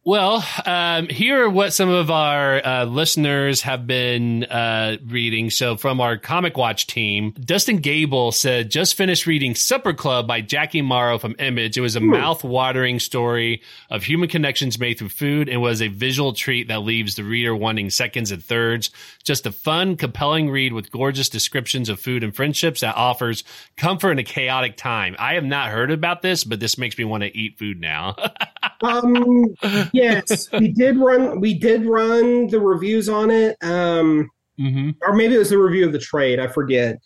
[0.07, 5.51] Well, um, here are what some of our uh, listeners have been uh, reading.
[5.51, 10.43] So, from our Comic Watch team, Dustin Gable said, just finished reading Supper Club by
[10.43, 11.77] Jackie Morrow from Image.
[11.77, 12.11] It was a hmm.
[12.11, 16.83] mouth watering story of human connections made through food and was a visual treat that
[16.83, 18.93] leaves the reader wanting seconds and thirds.
[19.25, 23.43] Just a fun, compelling read with gorgeous descriptions of food and friendships that offers
[23.77, 25.17] comfort in a chaotic time.
[25.19, 28.15] I have not heard about this, but this makes me want to eat food now.
[28.83, 29.55] um,
[29.97, 31.40] yes, we did run.
[31.40, 34.90] We did run the reviews on it, um, mm-hmm.
[35.03, 36.38] or maybe it was the review of the trade.
[36.38, 36.99] I forget.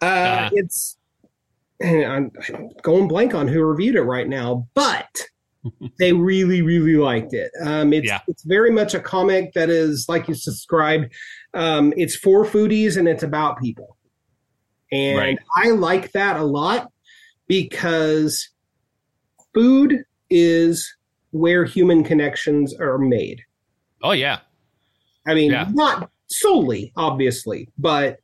[0.00, 0.98] Uh, uh It's
[1.82, 2.32] I'm
[2.82, 5.08] going blank on who reviewed it right now, but
[5.98, 7.50] they really, really liked it.
[7.62, 8.20] Um, it's yeah.
[8.26, 11.12] it's very much a comic that is like you described.
[11.54, 13.96] Um, it's for foodies and it's about people,
[14.92, 15.38] and right.
[15.56, 16.90] I like that a lot
[17.46, 18.48] because
[19.54, 20.97] food is
[21.30, 23.42] where human connections are made.
[24.02, 24.40] Oh yeah.
[25.26, 25.68] I mean, yeah.
[25.72, 28.18] not solely, obviously, but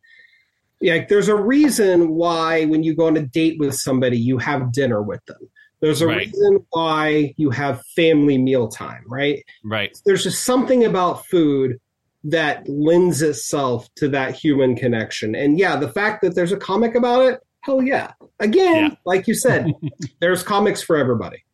[0.81, 4.73] like there's a reason why when you go on a date with somebody, you have
[4.73, 5.51] dinner with them.
[5.81, 6.27] There's a right.
[6.27, 9.45] reason why you have family meal time, right?
[9.65, 9.97] Right.
[10.07, 11.79] There's just something about food
[12.25, 15.35] that lends itself to that human connection.
[15.35, 18.13] And yeah, the fact that there's a comic about it, hell yeah.
[18.41, 18.97] Again, yeah.
[19.05, 19.73] like you said,
[20.21, 21.45] there's comics for everybody.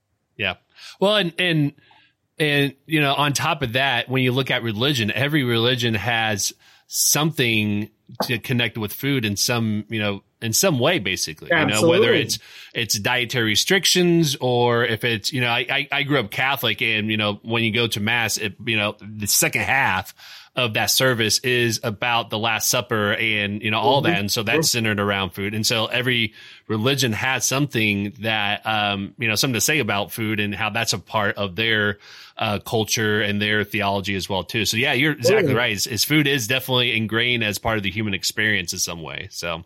[1.01, 1.73] Well, and and
[2.39, 6.53] and you know, on top of that, when you look at religion, every religion has
[6.87, 7.91] something
[8.25, 11.49] to connect with food in some, you know, in some way, basically.
[11.51, 12.39] You know, whether it's
[12.75, 17.17] it's dietary restrictions or if it's, you know, I, I grew up Catholic and, you
[17.17, 20.15] know, when you go to mass, it, you know, the second half
[20.57, 24.13] of that service is about the Last Supper and you know all mm-hmm.
[24.13, 25.55] that, and so that's centered around food.
[25.55, 26.35] And so every
[26.67, 30.93] religion has something that um, you know something to say about food and how that's
[30.93, 31.99] a part of their
[32.37, 34.65] uh, culture and their theology as well too.
[34.65, 35.73] So yeah, you're exactly right.
[35.73, 39.29] Is, is food is definitely ingrained as part of the human experience in some way.
[39.31, 39.63] So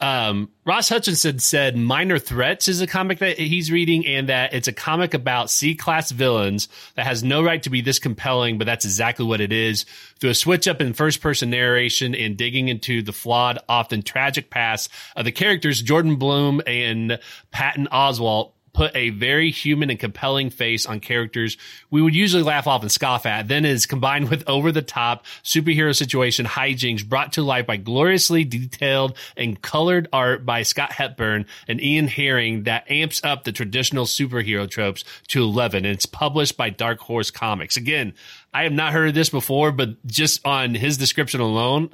[0.00, 4.68] um, Ross Hutchinson said Minor Threats is a comic that he's reading and that it's
[4.68, 8.66] a comic about C class villains that has no right to be this compelling, but
[8.66, 9.84] that's exactly what it is.
[10.18, 14.48] Through a switch up in first person narration and digging into the flawed, often tragic
[14.48, 17.18] past of the characters Jordan Blum and
[17.50, 21.56] Patton Oswalt, put a very human and compelling face on characters
[21.90, 25.24] we would usually laugh off and scoff at, then is combined with over the top
[25.42, 31.46] superhero situation hijinks brought to life by gloriously detailed and colored art by Scott Hepburn
[31.68, 35.84] and Ian Herring that amps up the traditional superhero tropes to 11.
[35.84, 37.76] And it's published by Dark Horse Comics.
[37.76, 38.14] Again,
[38.52, 41.90] I have not heard of this before, but just on his description alone,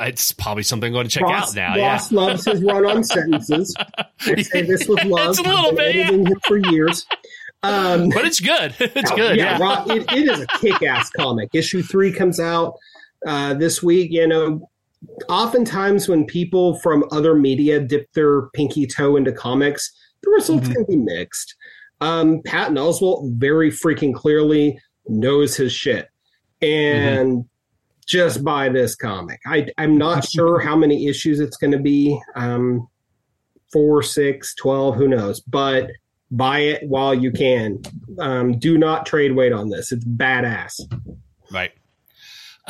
[0.00, 1.82] it's probably something I'm going to check Ross, out now.
[1.92, 2.20] Ross yeah.
[2.20, 3.74] loves his run-on sentences.
[4.26, 5.30] They say this was love.
[5.30, 6.02] It's a little bit, yeah.
[6.08, 7.06] editing for years.
[7.62, 8.74] Um, but it's good.
[8.80, 9.36] It's good.
[9.38, 9.62] yeah, Yeah.
[9.64, 11.48] Ross, it, it is a kick-ass comic.
[11.54, 12.74] Issue three comes out
[13.26, 14.10] uh, this week.
[14.12, 14.68] You know,
[15.30, 19.90] oftentimes when people from other media dip their pinky toe into comics,
[20.22, 20.74] the results Mhm.
[20.74, 21.54] can be mixed.
[22.02, 24.78] Um, Patton Oswalt very freaking clearly
[25.08, 26.08] knows his shit,
[26.60, 27.44] and
[28.10, 29.40] just buy this comic.
[29.46, 32.20] I, I'm not sure how many issues it's going to be.
[32.34, 32.88] Um,
[33.72, 35.38] four, six, 12, who knows?
[35.40, 35.90] But
[36.32, 37.80] buy it while you can.
[38.18, 39.92] Um, do not trade weight on this.
[39.92, 40.80] It's badass.
[41.52, 41.70] Right.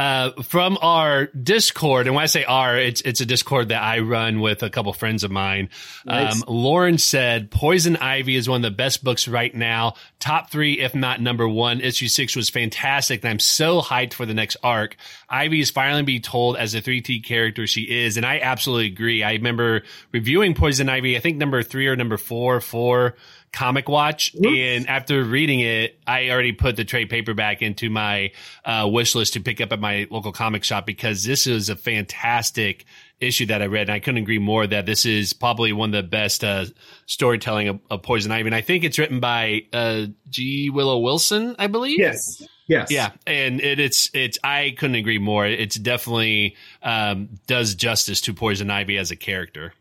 [0.01, 3.98] Uh, from our Discord, and when I say our, it's it's a Discord that I
[3.98, 5.68] run with a couple friends of mine.
[6.07, 6.36] Nice.
[6.36, 10.80] Um, Lauren said, "Poison Ivy is one of the best books right now, top three,
[10.80, 11.82] if not number one.
[11.82, 14.96] Issue six was fantastic, and I'm so hyped for the next arc.
[15.28, 18.86] Ivy is finally being told as the three T character she is, and I absolutely
[18.86, 19.22] agree.
[19.22, 19.82] I remember
[20.12, 23.16] reviewing Poison Ivy, I think number three or number four for
[23.53, 24.46] Comic Watch, Oops.
[24.46, 28.32] and after reading it, I already put the trade paperback into my
[28.64, 31.76] uh, wish list to pick up at my local comic shop because this is a
[31.76, 32.84] fantastic
[33.20, 36.05] issue that I read, and I couldn't agree more that this is probably one of
[36.05, 36.66] the best uh,
[37.07, 38.48] storytelling of, of Poison Ivy.
[38.48, 40.70] And I think it's written by uh, G.
[40.70, 41.98] Willow Wilson, I believe.
[41.98, 42.42] Yes.
[42.68, 42.92] Yes.
[42.92, 45.44] Yeah, and it, it's it's I couldn't agree more.
[45.44, 49.74] It's definitely um, does justice to Poison Ivy as a character.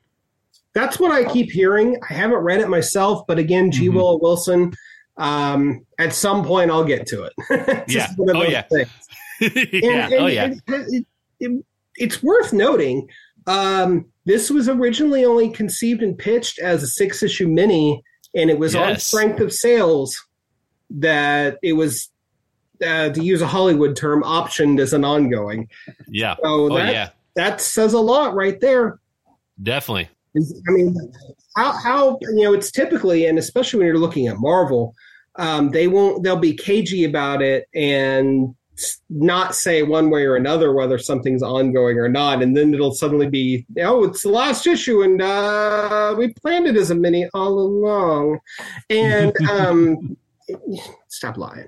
[0.80, 1.98] That's what I keep hearing.
[2.10, 3.88] I haven't read it myself, but again, G.
[3.90, 3.96] Mhm.
[3.96, 4.74] Willow Wilson.
[5.18, 7.34] Um, at some point, I'll get to it.
[7.90, 8.08] Yeah.
[8.08, 8.64] just one of Oh, yeah.
[9.42, 10.06] yeah.
[10.06, 10.44] And- oh yeah.
[10.46, 11.06] and it-
[11.40, 11.66] it-
[11.98, 13.10] it's worth noting.
[13.48, 18.02] Um, this was originally only conceived and pitched as a six issue mini,
[18.36, 20.16] and it was on strength of sales
[20.92, 22.10] that it was,
[22.86, 25.68] uh, to use a Hollywood term, optioned as an ongoing.
[26.08, 26.36] Yeah.
[26.36, 27.10] So Oh that, yeah.
[27.36, 29.00] that says a lot right there.
[29.62, 30.08] Definitely.
[30.68, 30.96] I mean,
[31.56, 34.96] how how you know it's typically, and especially when you're looking at Marvel,
[35.36, 38.56] um, they won't they'll be cagey about it and
[39.10, 43.30] not say one way or another whether something's ongoing or not, and then it'll suddenly
[43.30, 47.60] be oh it's the last issue and uh, we planned it as a mini all
[47.60, 48.40] along,
[48.90, 50.18] and um,
[51.08, 51.68] stop lying,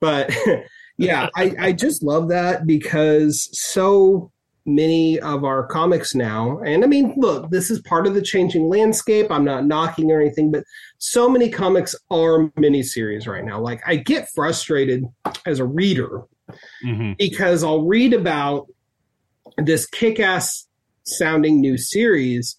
[0.00, 0.34] but
[0.98, 4.30] yeah, I I just love that because so
[4.66, 6.58] many of our comics now.
[6.58, 9.30] And I mean, look, this is part of the changing landscape.
[9.30, 10.64] I'm not knocking or anything, but
[10.98, 13.60] so many comics are miniseries right now.
[13.60, 15.04] Like I get frustrated
[15.46, 16.22] as a reader
[16.82, 18.66] hmm because I'll read about
[19.56, 20.68] this kick-ass
[21.04, 22.56] sounding new series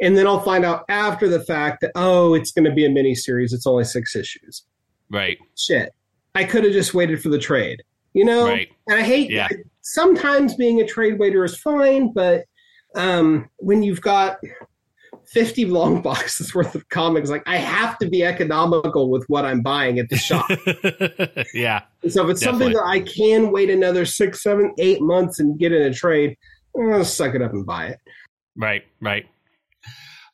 [0.00, 2.88] and then I'll find out after the fact that oh, it's going to be a
[2.88, 3.52] miniseries.
[3.52, 4.64] It's only 6 issues.
[5.10, 5.38] Right.
[5.56, 5.92] Shit.
[6.34, 7.82] I could have just waited for the trade.
[8.12, 8.46] You know?
[8.46, 8.68] Right.
[8.88, 9.48] And I hate Yeah.
[9.84, 12.44] Sometimes being a trade waiter is fine, but
[12.96, 14.38] um, when you've got
[15.28, 19.62] 50 long boxes worth of comics, like I have to be economical with what I'm
[19.62, 20.48] buying at the shop.
[21.54, 21.82] yeah.
[22.08, 25.72] so if it's something that I can wait another six, seven, eight months and get
[25.72, 26.36] in a trade,
[26.76, 27.98] I'll suck it up and buy it.
[28.56, 29.26] Right, right.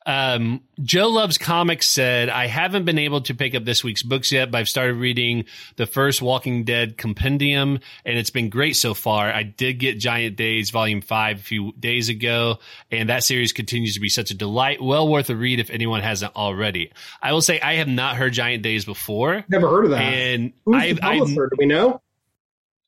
[0.03, 4.31] Um, Joe Loves Comics said, I haven't been able to pick up this week's books
[4.31, 5.45] yet, but I've started reading
[5.75, 9.31] the first Walking Dead compendium, and it's been great so far.
[9.31, 12.57] I did get Giant Days Volume 5 a few days ago,
[12.89, 14.81] and that series continues to be such a delight.
[14.81, 16.91] Well worth a read if anyone hasn't already.
[17.21, 20.01] I will say I have not heard Giant Days before, Never heard of that.
[20.01, 21.27] and Who's I've, the I've?
[21.27, 22.01] Do we know?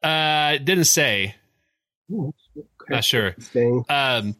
[0.02, 1.36] uh, didn't say.
[2.12, 2.68] Ooh, okay.
[2.90, 3.36] Not sure.
[3.88, 4.36] Um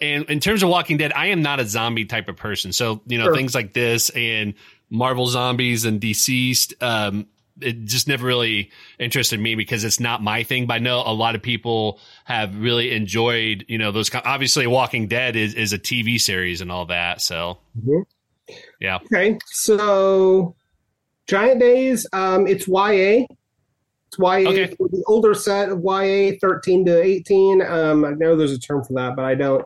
[0.00, 3.00] and in terms of walking dead i am not a zombie type of person so
[3.06, 3.34] you know Sure.
[3.34, 4.54] things like this and
[4.90, 7.26] marvel zombies and deceased um
[7.60, 11.12] it just never really interested me because it's not my thing but i know a
[11.14, 15.78] lot of people have really enjoyed you know those obviously walking dead is, is a
[15.78, 18.04] tv series and all that so Mhm.
[18.80, 20.54] yeah Okay, so
[21.26, 23.24] Giant Days, um, it's YA.
[24.18, 24.66] YA, Okay.
[24.78, 27.62] the older set of YA, 13 to 18.
[27.62, 29.64] Um, I know there's a term for that, but I don't.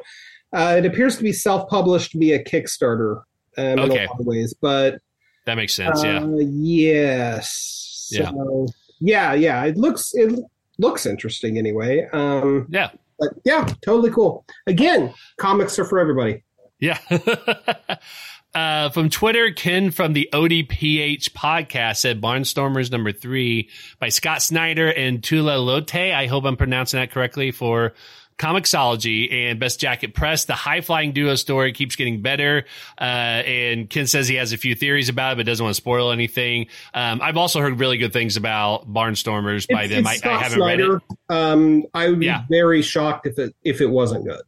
[0.52, 3.22] Uh, it appears to be self published via Kickstarter
[3.56, 4.04] um, in Okay.
[4.04, 5.00] a lot of ways, but
[5.46, 8.08] that makes sense yeah uh, yes.
[8.12, 8.30] Yeah.
[8.30, 8.66] So,
[9.00, 9.64] yeah, yeah.
[9.64, 10.38] It looks it
[10.78, 12.06] looks interesting anyway.
[12.12, 14.44] Um, yeah but yeah, totally cool.
[14.66, 16.44] Again, comics are for everybody.
[16.78, 16.98] Yeah.
[18.54, 23.68] Uh, from Twitter, Ken from the ODPH podcast said Barnstormers number three
[24.00, 26.12] by Scott Snyder and Tula Lotay.
[26.14, 27.92] I hope I'm pronouncing that correctly for
[28.38, 30.46] Comixology and Best Jacket Press.
[30.46, 32.64] The high flying duo story keeps getting better.
[32.98, 35.80] Uh, and Ken says he has a few theories about it, but doesn't want to
[35.80, 36.66] spoil anything.
[36.94, 40.06] Um, I've also heard really good things about Barnstormers by It's- them.
[40.12, 40.84] it's I, I haven't read it.
[40.86, 41.00] Snyder.
[41.28, 42.44] Um, I would be Yeah.
[42.48, 44.40] very shocked if it if it wasn't good.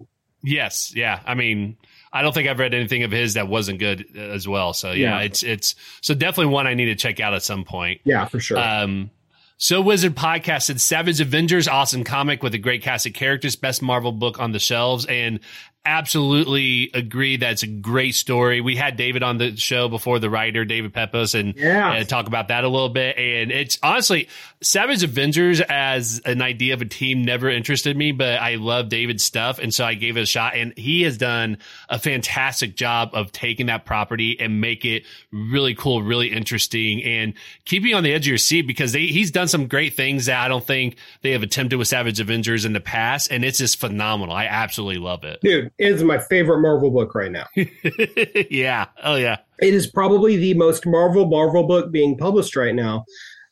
[0.42, 1.20] Yes, yeah.
[1.26, 1.76] I mean,
[2.12, 4.72] I don't think I've read anything of his that wasn't good as well.
[4.72, 5.24] So yeah, Yeah.
[5.24, 8.00] it's it's so definitely one I need to check out at some point.
[8.04, 8.58] Yeah, for sure.
[8.58, 9.10] Um,
[9.58, 13.82] so Wizard podcast said Savage Avengers, awesome comic with a great cast of characters, best
[13.82, 15.38] Marvel book on the shelves, and
[15.84, 18.60] absolutely agree that's a great story.
[18.60, 21.92] We had David on the show before, the writer David Pepose, and Yeah.
[21.92, 23.16] and talk about that a little bit.
[23.18, 24.28] And it's honestly
[24.62, 29.24] Savage Avengers as an idea of a team never interested me, but I love David's
[29.24, 30.54] stuff, and so I gave it a shot.
[30.54, 31.58] And he has done
[31.88, 37.34] a fantastic job of taking that property and make it really cool, really interesting, and
[37.64, 40.26] keeping you on the edge of your seat because they, he's done some great things
[40.26, 43.58] that I don't think they have attempted with Savage Avengers in the past, and it's
[43.58, 44.34] just phenomenal.
[44.34, 45.40] I absolutely love it.
[45.40, 47.46] Dude, it is my favorite Marvel book right now.
[48.50, 48.86] yeah.
[49.02, 49.38] Oh yeah.
[49.60, 53.04] it is probably the most Marvel Marvel book being published right now.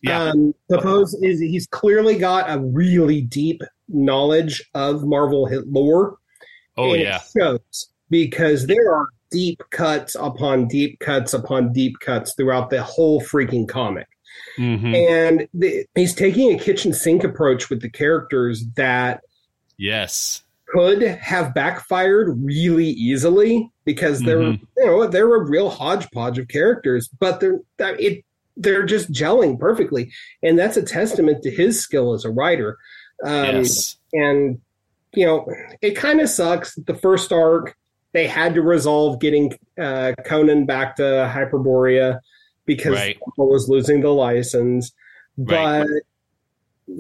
[0.03, 0.25] Yeah.
[0.25, 6.19] Um, Pepose is he's clearly got a really deep knowledge of Marvel hit lore.
[6.77, 7.21] Oh yeah.
[7.37, 13.21] shows because there are deep cuts upon deep cuts upon deep cuts throughout the whole
[13.21, 14.09] freaking comic.
[14.57, 19.23] hmm And the, he's taking a kitchen sink approach with the characters that
[19.79, 20.43] Yes.
[20.73, 24.61] Could have backfired really easily because they're Mhm.
[24.77, 28.25] you know they're a real hodgepodge of characters, but they're that it
[28.57, 30.11] they're just gelling perfectly,
[30.43, 32.77] and that's a testament to his skill as a writer.
[33.25, 33.97] Um, yes.
[34.13, 34.61] And
[35.15, 35.47] you know,
[35.81, 36.75] it kind of sucks.
[36.75, 37.75] The first arc
[38.13, 42.21] they had to resolve getting uh, Conan back to Hyperborea
[42.67, 43.19] because Right.
[43.37, 44.93] Was losing the license,
[45.37, 45.87] Right.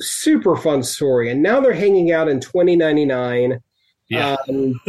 [0.01, 1.31] Super fun story.
[1.31, 3.61] And now they're hanging out in 2099.
[4.09, 4.37] Yeah.
[4.49, 4.81] Um,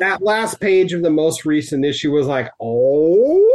[0.00, 3.48] that last page of the most recent issue was like, oh.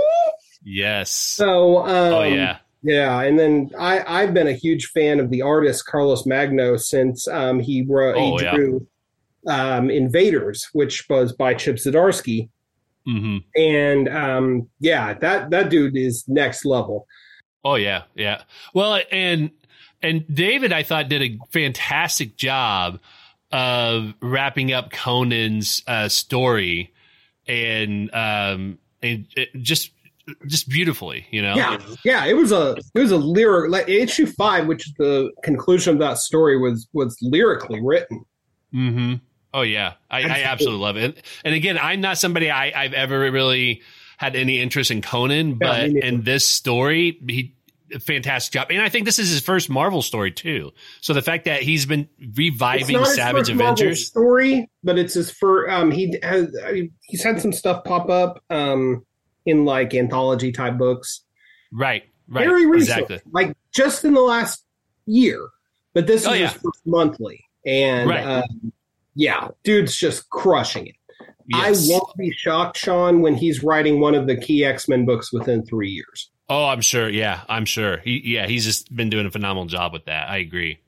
[0.63, 1.11] yes.
[1.11, 2.57] So, um, oh yeah.
[2.83, 3.21] yeah.
[3.21, 7.59] And then I, I've been a huge fan of the artist Carlos Magno since um,
[7.59, 8.55] he wrote, Oh, he yeah.
[8.55, 8.87] drew
[9.47, 12.49] um, Invaders, which was by Chip Zdarsky.
[13.05, 17.07] hmm And um, yeah, that that dude is next level.
[17.63, 18.41] Oh yeah, yeah.
[18.73, 19.51] Well, and
[20.01, 22.99] and David, I thought did a fantastic job
[23.51, 26.93] of wrapping up Conan's uh, story,
[27.47, 29.91] and um, and it just
[30.47, 31.55] just beautifully, you know.
[31.55, 32.25] Yeah, yeah.
[32.25, 35.99] It was a it was a lyric like issue five, which is the conclusion of
[35.99, 38.23] that story was was lyrically written.
[38.71, 39.15] hmm
[39.53, 40.43] Oh yeah, I, I Absolutely.
[40.43, 41.25] absolutely love it.
[41.43, 43.81] And, again, I'm not somebody I, I've ever really
[44.17, 45.99] had any interest in Conan, but neither.
[45.99, 47.53] in this story, he
[47.99, 48.67] fantastic job.
[48.69, 50.71] And I think this is his first Marvel story too.
[51.01, 55.71] So the fact that he's been reviving Savage Avengers, story, but it's his first.
[55.71, 56.55] Um, he has
[57.03, 59.05] he's had some stuff pop up um
[59.45, 61.21] in like anthology type books
[61.71, 62.03] right?
[62.27, 63.31] Right, very recently, exactly.
[63.31, 64.63] like just in the last
[65.05, 65.49] year.
[65.93, 68.25] But this is Oh, his first monthly, and Right.
[68.25, 68.71] um,
[69.15, 70.95] yeah, dude's just crushing it.
[71.47, 71.89] Yes.
[71.89, 75.33] I won't be shocked, Sean, when he's writing one of the key X Men books
[75.33, 76.29] within three years.
[76.53, 77.07] Oh, I'm sure.
[77.07, 77.99] Yeah, I'm sure.
[77.99, 80.29] He, yeah, he's just been doing a phenomenal job with that.
[80.29, 80.79] I agree.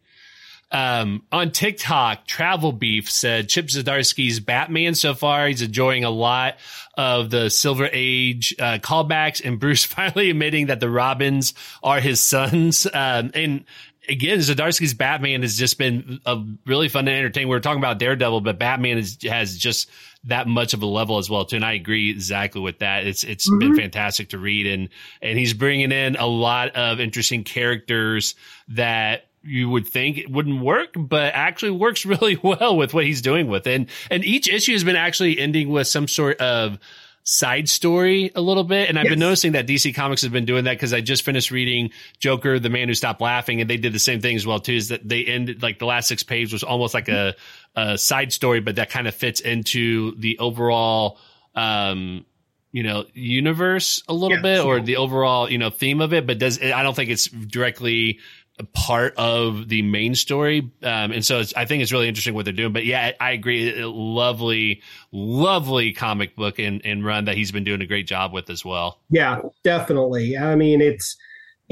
[0.73, 5.47] Um, on TikTok, Travel Beef said Chip Zdarsky's Batman so far.
[5.47, 6.57] He's enjoying a lot
[6.97, 12.21] of the Silver Age uh, callbacks, and Bruce finally admitting that the Robins are his
[12.21, 12.85] sons.
[12.93, 13.63] Um, and
[14.09, 17.47] again, Zdarsky's Batman has just been a really fun and entertaining.
[17.47, 19.89] We were talking about Daredevil, but Batman is, has just
[20.25, 21.57] that much of a level as well too.
[21.57, 23.05] And I agree exactly with that.
[23.05, 23.77] It's it's been mm-hmm.
[23.77, 24.89] fantastic to read, and
[25.21, 28.35] and he's bringing in a lot of interesting characters
[28.69, 33.21] that you would think it wouldn't work, but actually works really well with what he's
[33.21, 33.75] doing with it.
[33.75, 36.79] And and each issue has been actually ending with some sort of
[37.25, 38.89] side story a little bit.
[38.89, 41.51] And I've been noticing that DC Comics has been doing that because I just finished
[41.51, 44.59] reading Joker, the man who stopped laughing, and they did the same thing as well
[44.59, 44.73] too.
[44.73, 47.29] Is that they ended like the last six pages was almost like mm-hmm.
[47.29, 47.35] a,
[47.75, 51.17] a side story, but that kind of fits into the overall
[51.55, 52.25] um
[52.71, 56.25] you know universe a little Yeah, bit or the overall you know theme of it
[56.25, 58.19] but does i don't think it's directly
[58.59, 60.59] a part of the main story.
[60.83, 63.29] Um and so it's, i think it's really interesting what they're doing but yeah i,
[63.29, 63.79] I agree.
[63.79, 64.81] A lovely
[65.11, 68.63] lovely comic book and, and run that he's been doing a great job with as
[68.65, 68.99] well.
[69.09, 70.37] Yeah, definitely.
[70.37, 71.17] I mean, it's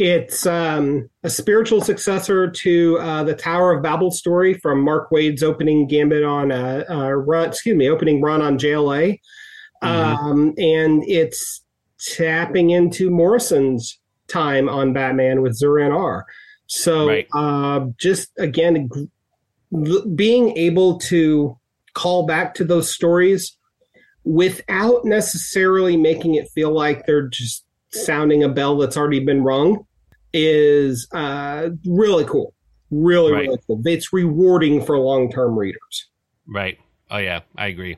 [0.01, 5.43] it's um, a spiritual successor to uh, the Tower of Babel story from Mark Waid's
[5.43, 7.49] opening gambit on uh, uh, run.
[7.49, 9.19] Excuse me, opening run on JLA.
[9.83, 10.25] Mm-hmm.
[10.25, 11.63] Um, and it's
[11.99, 16.23] tapping into Morrison's time on Batman with Zur-En-Arrh.
[16.65, 17.27] So right.
[17.35, 18.89] uh, just again,
[20.15, 21.59] being able to
[21.93, 23.55] call back to those stories
[24.23, 29.85] without necessarily making it feel like they're just sounding a bell that's already been rung
[30.33, 32.53] is uh, really cool.
[32.89, 33.47] Really, right.
[33.47, 33.81] really cool.
[33.85, 36.09] It's rewarding for long term readers.
[36.47, 36.77] Right.
[37.09, 37.97] Oh, yeah, I agree.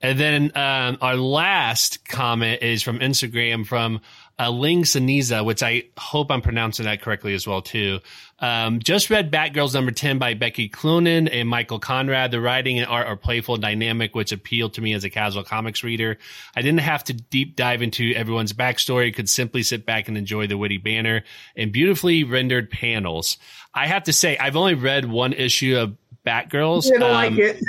[0.00, 4.00] And then um, our last comment is from Instagram from
[4.42, 8.00] uh, Ling Saniza, which I hope I'm pronouncing that correctly as well too.
[8.40, 12.32] Um, just read Batgirls number 10 by Becky Cloonan and Michael Conrad.
[12.32, 15.44] The writing and art are playful, and dynamic, which appealed to me as a casual
[15.44, 16.18] comics reader.
[16.56, 20.48] I didn't have to deep dive into everyone's backstory, could simply sit back and enjoy
[20.48, 21.22] the witty banner
[21.54, 23.38] and beautifully rendered panels.
[23.72, 25.96] I have to say, I've only read one issue of
[26.26, 26.84] Batgirls.
[26.84, 27.60] You didn't um, like it.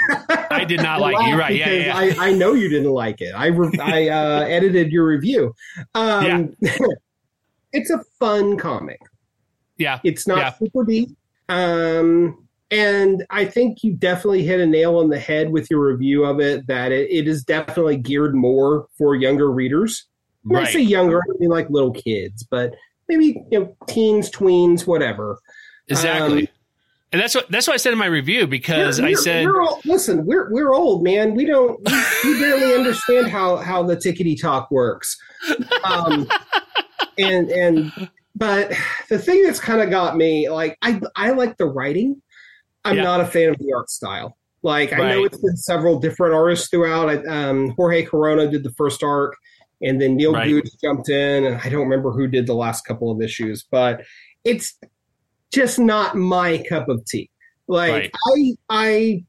[0.52, 1.28] I did not like it.
[1.28, 1.56] You're right.
[1.56, 1.98] Yeah, yeah.
[1.98, 3.34] I, I, know you didn't like it.
[3.36, 5.54] I re- I uh, edited your review.
[5.96, 6.78] Um, yeah.
[7.74, 9.00] it's a fun comic.
[9.78, 10.00] Yeah.
[10.04, 10.54] It's not yeah.
[10.54, 11.10] super deep.
[11.50, 16.26] Um, and I think you definitely hit a nail on the head with your review
[16.26, 20.06] of it that it, it is definitely geared more for younger readers.
[20.44, 20.68] When right.
[20.68, 22.74] I say younger, I mean like little kids, but
[23.08, 25.40] maybe you know teens, tweens, whatever.
[25.88, 26.44] Exactly.
[26.44, 26.48] Um,
[27.14, 29.62] and that's what that's what I said in my review because we're, I said, we're
[29.62, 31.36] all, "Listen, we're we're old, man.
[31.36, 31.94] We don't we,
[32.34, 35.16] we barely understand how how the tickety talk works."
[35.84, 36.28] Um,
[37.20, 38.74] and and but
[39.10, 42.20] the thing that's kind of got me like I I like the writing.
[42.84, 43.04] I'm yeah.
[43.04, 44.36] not a fan of the art style.
[44.64, 47.10] Like I know it's been several different artists throughout.
[47.10, 49.36] I, um, Jorge Corona did the first arc,
[49.84, 50.50] and then Neil right.
[50.50, 54.02] Googe jumped in, and I don't remember who did the last couple of issues, but
[54.44, 54.80] it's
[55.54, 57.30] just not my cup of tea.
[57.68, 58.12] Like right.
[58.28, 59.26] I I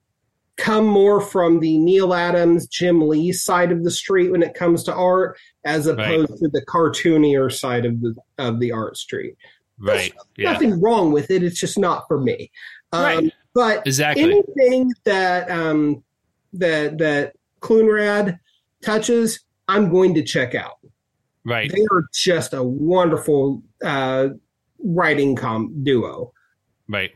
[0.57, 4.85] come more from the Neal Adams, Jim Lee side of the street when it comes
[4.85, 6.39] to art, as opposed right.
[6.41, 9.37] to the cartoonier side of the of the art street.
[9.79, 10.13] Right.
[10.37, 10.53] Yeah.
[10.53, 11.43] Nothing wrong with it.
[11.43, 12.51] It's just not for me.
[12.93, 13.33] Um, right.
[13.55, 14.23] But exactly.
[14.23, 16.03] anything that um,
[16.53, 18.39] that that Cloonrad
[18.83, 20.79] touches, I'm going to check out.
[21.45, 21.71] Right.
[21.71, 24.29] They are just a wonderful uh,
[24.83, 26.33] writing com duo.
[26.89, 27.13] Right.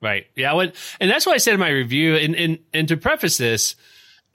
[0.00, 0.26] Right.
[0.34, 0.54] Yeah.
[0.54, 3.76] Well, and that's why I said in my review, and, and, and to preface this,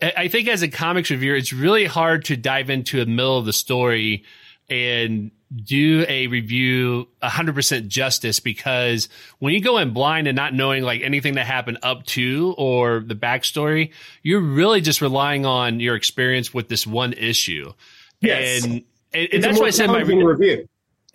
[0.02, 3.46] I think as a comics reviewer, it's really hard to dive into the middle of
[3.46, 4.24] the story
[4.70, 5.32] and
[5.64, 11.02] do a review 100% justice because when you go in blind and not knowing like
[11.02, 13.92] anything that happened up to or the backstory,
[14.24, 17.74] you're really just relying on your experience with this one issue.
[18.22, 18.64] Yes.
[18.64, 18.84] And,
[19.14, 20.68] and, and that's why I said in my review.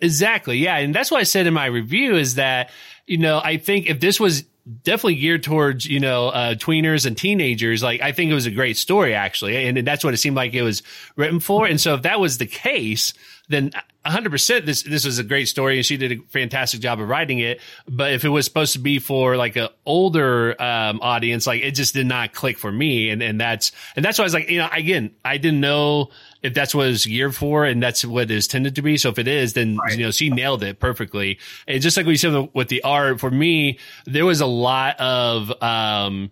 [0.03, 0.57] Exactly.
[0.57, 0.77] Yeah.
[0.77, 2.71] And that's what I said in my review is that,
[3.07, 4.43] you know, I think if this was
[4.83, 8.51] definitely geared towards, you know, uh, tweeners and teenagers, like I think it was a
[8.51, 9.65] great story actually.
[9.65, 10.83] And that's what it seemed like it was
[11.15, 11.65] written for.
[11.65, 13.13] And so if that was the case,
[13.47, 13.71] then
[14.05, 17.39] 100% this this was a great story and she did a fantastic job of writing
[17.39, 21.61] it but if it was supposed to be for like an older um, audience like
[21.61, 24.33] it just did not click for me and and that's and that's why I was
[24.33, 26.09] like you know again I didn't know
[26.43, 29.09] if that's what it's geared for and that's what it is tended to be so
[29.09, 29.97] if it is then right.
[29.97, 33.31] you know she nailed it perfectly and just like we said with the art for
[33.31, 36.29] me there was a lot of um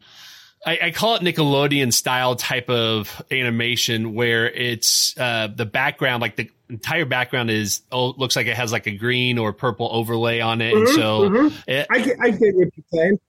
[0.64, 6.36] I, I, call it Nickelodeon style type of animation where it's uh, the background, like
[6.36, 10.40] the entire background is oh, looks like it has like a green or purple overlay
[10.40, 11.70] on it, mm-hmm, and so mm-hmm.
[11.70, 13.20] it, I get, I get what you're saying.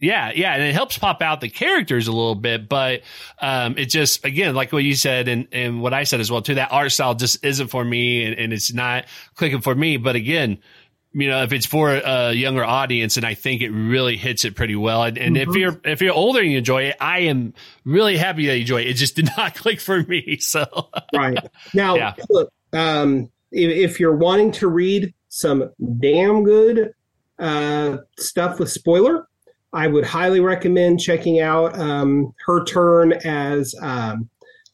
[0.00, 3.02] Yeah, yeah, and it helps pop out the characters a little bit, but
[3.40, 6.42] um, it just again, like what you said, and and what I said as well
[6.42, 6.56] too.
[6.56, 9.96] That art style just isn't for me, and, and it's not clicking for me.
[9.96, 10.58] But again,
[11.14, 14.56] you know, if it's for a younger audience, and I think it really hits it
[14.56, 15.04] pretty well.
[15.04, 15.50] And, and mm-hmm.
[15.50, 17.54] if you're if you're older and you enjoy it, I am
[17.84, 18.88] really happy that you enjoy it.
[18.88, 20.38] It just did not click for me.
[20.38, 20.66] So
[21.14, 21.38] right
[21.72, 22.14] now, yeah.
[22.28, 26.92] look, um, if, if, you're wanting to read some damn good
[27.38, 29.28] uh, stuff with spoiler,
[29.74, 34.28] I would highly recommend checking out um, her turn as um,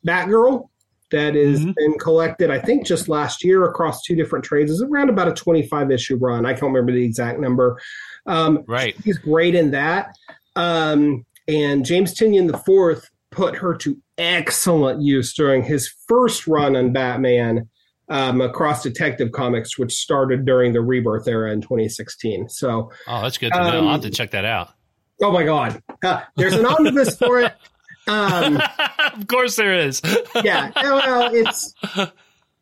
[0.07, 0.69] Batgirl
[1.11, 1.73] that has mm-hmm.
[1.77, 4.71] been collected, I think, just last year across two different trades.
[4.71, 6.47] It's around about a 25 issue run.
[6.47, 7.81] I can't remember the exact number.
[8.27, 8.95] Um, right.
[9.03, 10.15] He's great in that.
[10.55, 16.93] Um, and James Tynion IV put her to excellent use during his first run on
[16.93, 17.69] Batman
[18.09, 22.49] um, across Detective Comics, which started during the Rebirth era in 2016.
[22.51, 23.87] So, oh, that's good to know.
[23.87, 24.71] I'll have to um, check that out.
[25.23, 27.53] Oh my God, uh, there's an omnibus for it.
[28.07, 28.61] Um,
[29.15, 30.01] of course there is.
[30.45, 30.71] yeah.
[30.75, 31.75] Well, it's.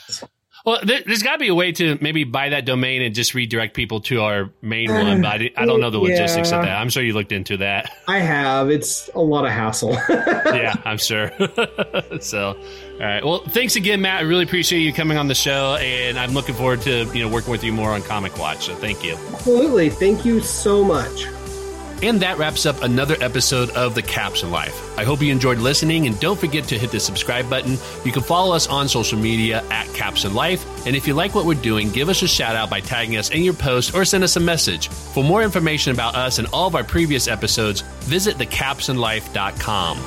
[0.65, 3.35] Well, there, has got to be a way to maybe buy that domain and just
[3.35, 6.59] redirect people to our main uh, one, but I, I don't know the logistics yeah.
[6.59, 6.77] of that.
[6.77, 7.91] I'm sure you looked into that.
[8.09, 8.71] I have.
[8.71, 9.93] It's a lot of hassle.
[10.09, 11.33] yeah, I'm sure.
[12.21, 12.57] so,
[12.95, 13.25] all right.
[13.25, 14.21] Well, thanks again, Matt.
[14.21, 17.29] I really appreciate you coming on the show, and I'm looking forward to you know
[17.29, 18.67] working with you more on Comic Watch.
[18.67, 19.15] So, thank you.
[19.33, 19.91] Absolutely.
[19.91, 21.27] Thank you so much.
[22.03, 24.99] And that wraps up another episode of The Captioned Life.
[24.99, 27.79] I hope you enjoyed listening and don't forget to hit the subscribe button.
[28.05, 30.67] You can follow us on social media at Captioned Life.
[30.85, 33.31] And if you like what we're doing, give us a shout out by tagging us
[33.31, 34.89] in your post or send us a message.
[34.89, 39.99] For more information about us and all of our previous episodes, visit thecaptionedlife.com.